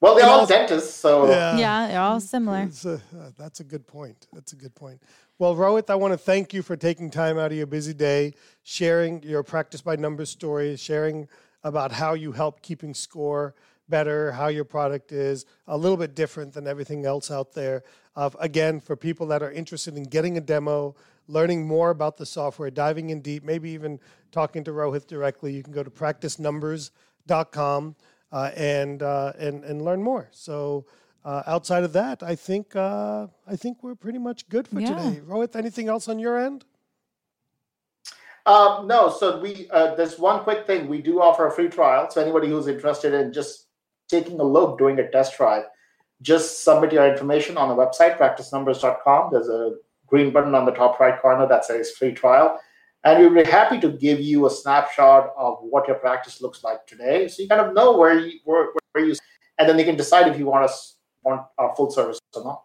Well, 0.00 0.16
they're 0.16 0.24
And 0.24 0.32
all 0.32 0.46
dentists, 0.46 0.94
so 0.96 1.28
Yeah, 1.30 1.86
they're 1.88 2.00
all 2.00 2.20
similar. 2.20 2.68
A- 2.84 2.88
uh, 2.94 3.30
that's 3.38 3.60
a 3.60 3.64
good 3.64 3.86
point. 3.86 4.26
That's 4.32 4.52
a 4.52 4.56
good 4.56 4.74
point. 4.74 5.00
Well, 5.38 5.54
Rohit, 5.54 5.88
I 5.90 5.94
want 5.94 6.12
to 6.12 6.18
thank 6.18 6.52
you 6.52 6.62
for 6.62 6.76
taking 6.76 7.08
time 7.08 7.38
out 7.38 7.52
of 7.52 7.56
your 7.56 7.66
busy 7.68 7.94
day, 7.94 8.34
sharing 8.64 9.22
your 9.22 9.42
practice 9.44 9.80
by 9.80 9.94
numbers 9.96 10.30
story, 10.30 10.76
sharing 10.76 11.28
about 11.64 11.92
how 11.92 12.14
you 12.14 12.32
help 12.32 12.62
keeping 12.62 12.94
score 12.94 13.54
better, 13.88 14.32
how 14.32 14.48
your 14.48 14.64
product 14.64 15.12
is 15.12 15.44
a 15.66 15.76
little 15.76 15.96
bit 15.96 16.14
different 16.14 16.52
than 16.54 16.66
everything 16.66 17.04
else 17.04 17.30
out 17.30 17.52
there. 17.52 17.82
Uh, 18.16 18.30
again, 18.40 18.80
for 18.80 18.96
people 18.96 19.26
that 19.26 19.42
are 19.42 19.52
interested 19.52 19.96
in 19.96 20.04
getting 20.04 20.38
a 20.38 20.40
demo, 20.40 20.94
learning 21.28 21.66
more 21.66 21.90
about 21.90 22.16
the 22.16 22.26
software, 22.26 22.70
diving 22.70 23.10
in 23.10 23.20
deep, 23.20 23.44
maybe 23.44 23.70
even 23.70 23.98
talking 24.30 24.64
to 24.64 24.70
Rohit 24.70 25.06
directly, 25.06 25.52
you 25.54 25.62
can 25.62 25.72
go 25.72 25.82
to 25.82 25.90
practicenumbers.com 25.90 27.96
uh, 28.32 28.50
and, 28.56 29.02
uh, 29.02 29.32
and, 29.38 29.64
and 29.64 29.82
learn 29.82 30.02
more. 30.02 30.28
So, 30.32 30.86
uh, 31.24 31.42
outside 31.46 31.84
of 31.84 31.92
that, 31.92 32.20
I 32.22 32.34
think 32.34 32.74
uh, 32.74 33.28
I 33.46 33.54
think 33.54 33.84
we're 33.84 33.94
pretty 33.94 34.18
much 34.18 34.48
good 34.48 34.66
for 34.66 34.80
Yeah. 34.80 34.88
today. 34.88 35.20
Rohit, 35.24 35.54
anything 35.54 35.88
else 35.88 36.08
on 36.08 36.18
your 36.18 36.36
end? 36.36 36.64
Um, 38.44 38.88
no, 38.88 39.08
so 39.10 39.38
we 39.38 39.68
uh, 39.70 39.94
there's 39.94 40.18
one 40.18 40.42
quick 40.42 40.66
thing. 40.66 40.88
We 40.88 41.00
do 41.00 41.20
offer 41.20 41.46
a 41.46 41.52
free 41.52 41.68
trial. 41.68 42.10
So 42.10 42.20
anybody 42.20 42.48
who's 42.48 42.66
interested 42.66 43.14
in 43.14 43.32
just 43.32 43.66
taking 44.08 44.40
a 44.40 44.44
look, 44.44 44.78
doing 44.78 44.98
a 44.98 45.10
test 45.10 45.36
drive, 45.36 45.64
just 46.22 46.64
submit 46.64 46.92
your 46.92 47.06
information 47.06 47.56
on 47.56 47.68
the 47.68 47.74
website, 47.74 48.18
practicenumbers.com. 48.18 49.30
There's 49.32 49.48
a 49.48 49.76
green 50.06 50.32
button 50.32 50.54
on 50.54 50.66
the 50.66 50.72
top 50.72 50.98
right 50.98 51.20
corner 51.20 51.46
that 51.46 51.64
says 51.64 51.92
free 51.92 52.12
trial. 52.12 52.58
And 53.04 53.34
we'd 53.34 53.44
be 53.44 53.50
happy 53.50 53.80
to 53.80 53.90
give 53.90 54.20
you 54.20 54.46
a 54.46 54.50
snapshot 54.50 55.32
of 55.36 55.58
what 55.60 55.88
your 55.88 55.96
practice 55.96 56.40
looks 56.40 56.62
like 56.62 56.86
today. 56.86 57.26
So 57.28 57.42
you 57.42 57.48
kind 57.48 57.60
of 57.60 57.74
know 57.74 57.96
where 57.96 58.18
you 58.18 58.38
where, 58.44 58.68
where 58.92 59.04
you 59.04 59.14
and 59.58 59.68
then 59.68 59.78
you 59.78 59.84
can 59.84 59.96
decide 59.96 60.28
if 60.28 60.38
you 60.38 60.46
want 60.46 60.64
us 60.64 60.96
want 61.24 61.42
our 61.58 61.74
full 61.74 61.90
service 61.90 62.18
or 62.34 62.44
not. 62.44 62.62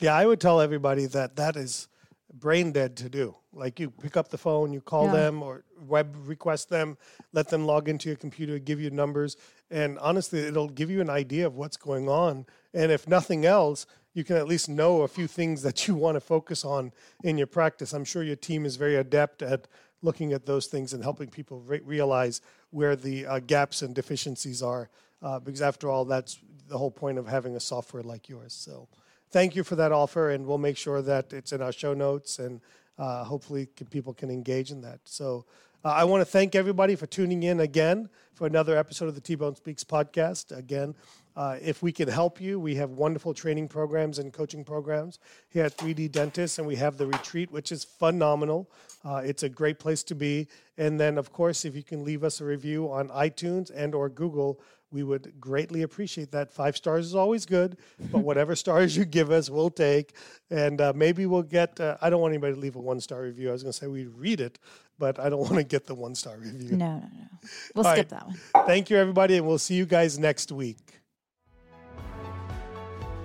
Yeah, 0.00 0.14
I 0.14 0.26
would 0.26 0.40
tell 0.40 0.60
everybody 0.60 1.06
that 1.06 1.36
that 1.36 1.56
is 1.56 1.88
brain 2.32 2.72
dead 2.72 2.96
to 2.98 3.08
do. 3.08 3.34
Like 3.52 3.80
you 3.80 3.90
pick 3.90 4.16
up 4.16 4.28
the 4.28 4.38
phone, 4.38 4.72
you 4.72 4.80
call 4.80 5.06
Yeah. 5.06 5.12
them 5.12 5.42
or 5.42 5.64
web 5.80 6.14
request 6.24 6.68
them, 6.68 6.96
let 7.32 7.48
them 7.48 7.66
log 7.66 7.88
into 7.88 8.08
your 8.08 8.16
computer, 8.16 8.58
give 8.58 8.80
you 8.80 8.90
numbers, 8.90 9.36
and 9.70 9.98
honestly, 9.98 10.40
it'll 10.40 10.68
give 10.68 10.90
you 10.90 11.00
an 11.00 11.10
idea 11.10 11.46
of 11.46 11.56
what's 11.56 11.76
going 11.76 12.08
on. 12.08 12.46
And 12.72 12.92
if 12.92 13.08
nothing 13.08 13.44
else, 13.44 13.86
you 14.14 14.24
can 14.24 14.36
at 14.36 14.46
least 14.48 14.68
know 14.68 15.02
a 15.02 15.08
few 15.08 15.26
things 15.26 15.62
that 15.62 15.86
you 15.88 15.94
want 15.94 16.16
to 16.16 16.20
focus 16.20 16.64
on 16.64 16.92
in 17.22 17.38
your 17.38 17.46
practice. 17.46 17.92
I'm 17.92 18.04
sure 18.04 18.22
your 18.22 18.36
team 18.36 18.64
is 18.64 18.76
very 18.76 18.96
adept 18.96 19.42
at 19.42 19.66
looking 20.02 20.32
at 20.32 20.46
those 20.46 20.66
things 20.66 20.92
and 20.92 21.02
helping 21.02 21.28
people 21.28 21.60
re- 21.60 21.80
realize 21.84 22.40
where 22.70 22.96
the 22.96 23.26
uh, 23.26 23.38
gaps 23.40 23.82
and 23.82 23.94
deficiencies 23.94 24.62
are. 24.62 24.88
Uh, 25.22 25.38
because 25.38 25.60
after 25.62 25.88
all, 25.90 26.04
that's 26.04 26.38
the 26.68 26.78
whole 26.78 26.90
point 26.90 27.18
of 27.18 27.28
having 27.28 27.54
a 27.54 27.60
software 27.60 28.02
like 28.02 28.28
yours. 28.28 28.52
So 28.54 28.88
thank 29.30 29.56
you 29.56 29.64
for 29.64 29.76
that 29.76 29.92
offer, 29.92 30.30
and 30.30 30.46
we'll 30.46 30.58
make 30.58 30.76
sure 30.76 31.02
that 31.02 31.32
it's 31.32 31.52
in 31.52 31.62
our 31.62 31.72
show 31.72 31.94
notes, 31.94 32.38
and 32.38 32.60
uh, 32.98 33.24
hopefully 33.24 33.66
can, 33.76 33.86
people 33.86 34.12
can 34.14 34.30
engage 34.30 34.70
in 34.70 34.80
that. 34.82 35.00
So 35.04 35.44
Uh, 35.82 35.88
I 35.88 36.04
want 36.04 36.20
to 36.20 36.30
thank 36.30 36.54
everybody 36.54 36.94
for 36.94 37.06
tuning 37.06 37.42
in 37.42 37.60
again 37.60 38.10
for 38.34 38.46
another 38.46 38.76
episode 38.76 39.08
of 39.08 39.14
the 39.14 39.20
T 39.22 39.34
Bone 39.34 39.56
Speaks 39.56 39.82
podcast. 39.82 40.54
Again, 40.54 40.94
uh, 41.34 41.56
if 41.62 41.82
we 41.82 41.90
can 41.90 42.06
help 42.06 42.38
you, 42.38 42.60
we 42.60 42.74
have 42.74 42.90
wonderful 42.90 43.32
training 43.32 43.66
programs 43.68 44.18
and 44.18 44.30
coaching 44.30 44.62
programs 44.62 45.18
here 45.48 45.64
at 45.64 45.74
3D 45.78 46.12
Dentists, 46.12 46.58
and 46.58 46.66
we 46.68 46.76
have 46.76 46.98
the 46.98 47.06
retreat, 47.06 47.50
which 47.50 47.72
is 47.72 47.82
phenomenal. 47.84 48.68
Uh, 49.02 49.22
it's 49.24 49.42
a 49.42 49.48
great 49.48 49.78
place 49.78 50.02
to 50.04 50.14
be. 50.14 50.48
And 50.76 51.00
then, 51.00 51.16
of 51.16 51.32
course, 51.32 51.64
if 51.64 51.74
you 51.74 51.82
can 51.82 52.04
leave 52.04 52.24
us 52.24 52.42
a 52.42 52.44
review 52.44 52.92
on 52.92 53.08
iTunes 53.08 53.70
and 53.74 53.94
or 53.94 54.10
Google, 54.10 54.60
we 54.92 55.02
would 55.02 55.40
greatly 55.40 55.82
appreciate 55.82 56.32
that. 56.32 56.52
Five 56.52 56.76
stars 56.76 57.06
is 57.06 57.14
always 57.14 57.46
good, 57.46 57.76
but 58.10 58.20
whatever 58.20 58.56
stars 58.56 58.96
you 58.96 59.04
give 59.04 59.30
us, 59.30 59.48
we'll 59.48 59.70
take. 59.70 60.14
And 60.50 60.80
uh, 60.80 60.92
maybe 60.94 61.26
we'll 61.26 61.42
get. 61.42 61.78
Uh, 61.78 61.96
I 62.00 62.10
don't 62.10 62.20
want 62.20 62.32
anybody 62.32 62.54
to 62.54 62.60
leave 62.60 62.76
a 62.76 62.80
one 62.80 63.00
star 63.00 63.22
review. 63.22 63.50
I 63.50 63.52
was 63.52 63.62
going 63.62 63.72
to 63.72 63.78
say 63.78 63.86
we 63.86 64.06
read 64.06 64.40
it, 64.40 64.58
but 64.98 65.18
I 65.20 65.28
don't 65.28 65.40
want 65.40 65.54
to 65.54 65.64
get 65.64 65.86
the 65.86 65.94
one 65.94 66.14
star 66.14 66.36
review. 66.38 66.76
No, 66.76 66.94
no, 66.94 67.00
no. 67.00 67.26
We'll 67.74 67.86
All 67.86 67.92
skip 67.92 68.10
right. 68.12 68.20
that 68.20 68.26
one. 68.26 68.66
Thank 68.66 68.90
you, 68.90 68.96
everybody, 68.96 69.36
and 69.36 69.46
we'll 69.46 69.58
see 69.58 69.74
you 69.74 69.86
guys 69.86 70.18
next 70.18 70.50
week. 70.52 70.78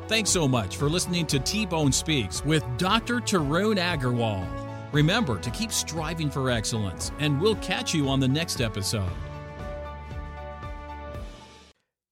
Thanks 0.07 0.29
so 0.29 0.47
much 0.47 0.77
for 0.77 0.87
listening 0.87 1.25
to 1.27 1.39
T 1.39 1.65
Bone 1.65 1.91
Speaks 1.91 2.45
with 2.45 2.63
Dr. 2.77 3.15
Tarun 3.15 3.77
Agarwal. 3.77 4.47
Remember 4.93 5.39
to 5.39 5.49
keep 5.49 5.71
striving 5.71 6.29
for 6.29 6.51
excellence, 6.51 7.11
and 7.19 7.41
we'll 7.41 7.55
catch 7.55 7.93
you 7.93 8.07
on 8.07 8.19
the 8.19 8.27
next 8.27 8.61
episode. 8.61 9.11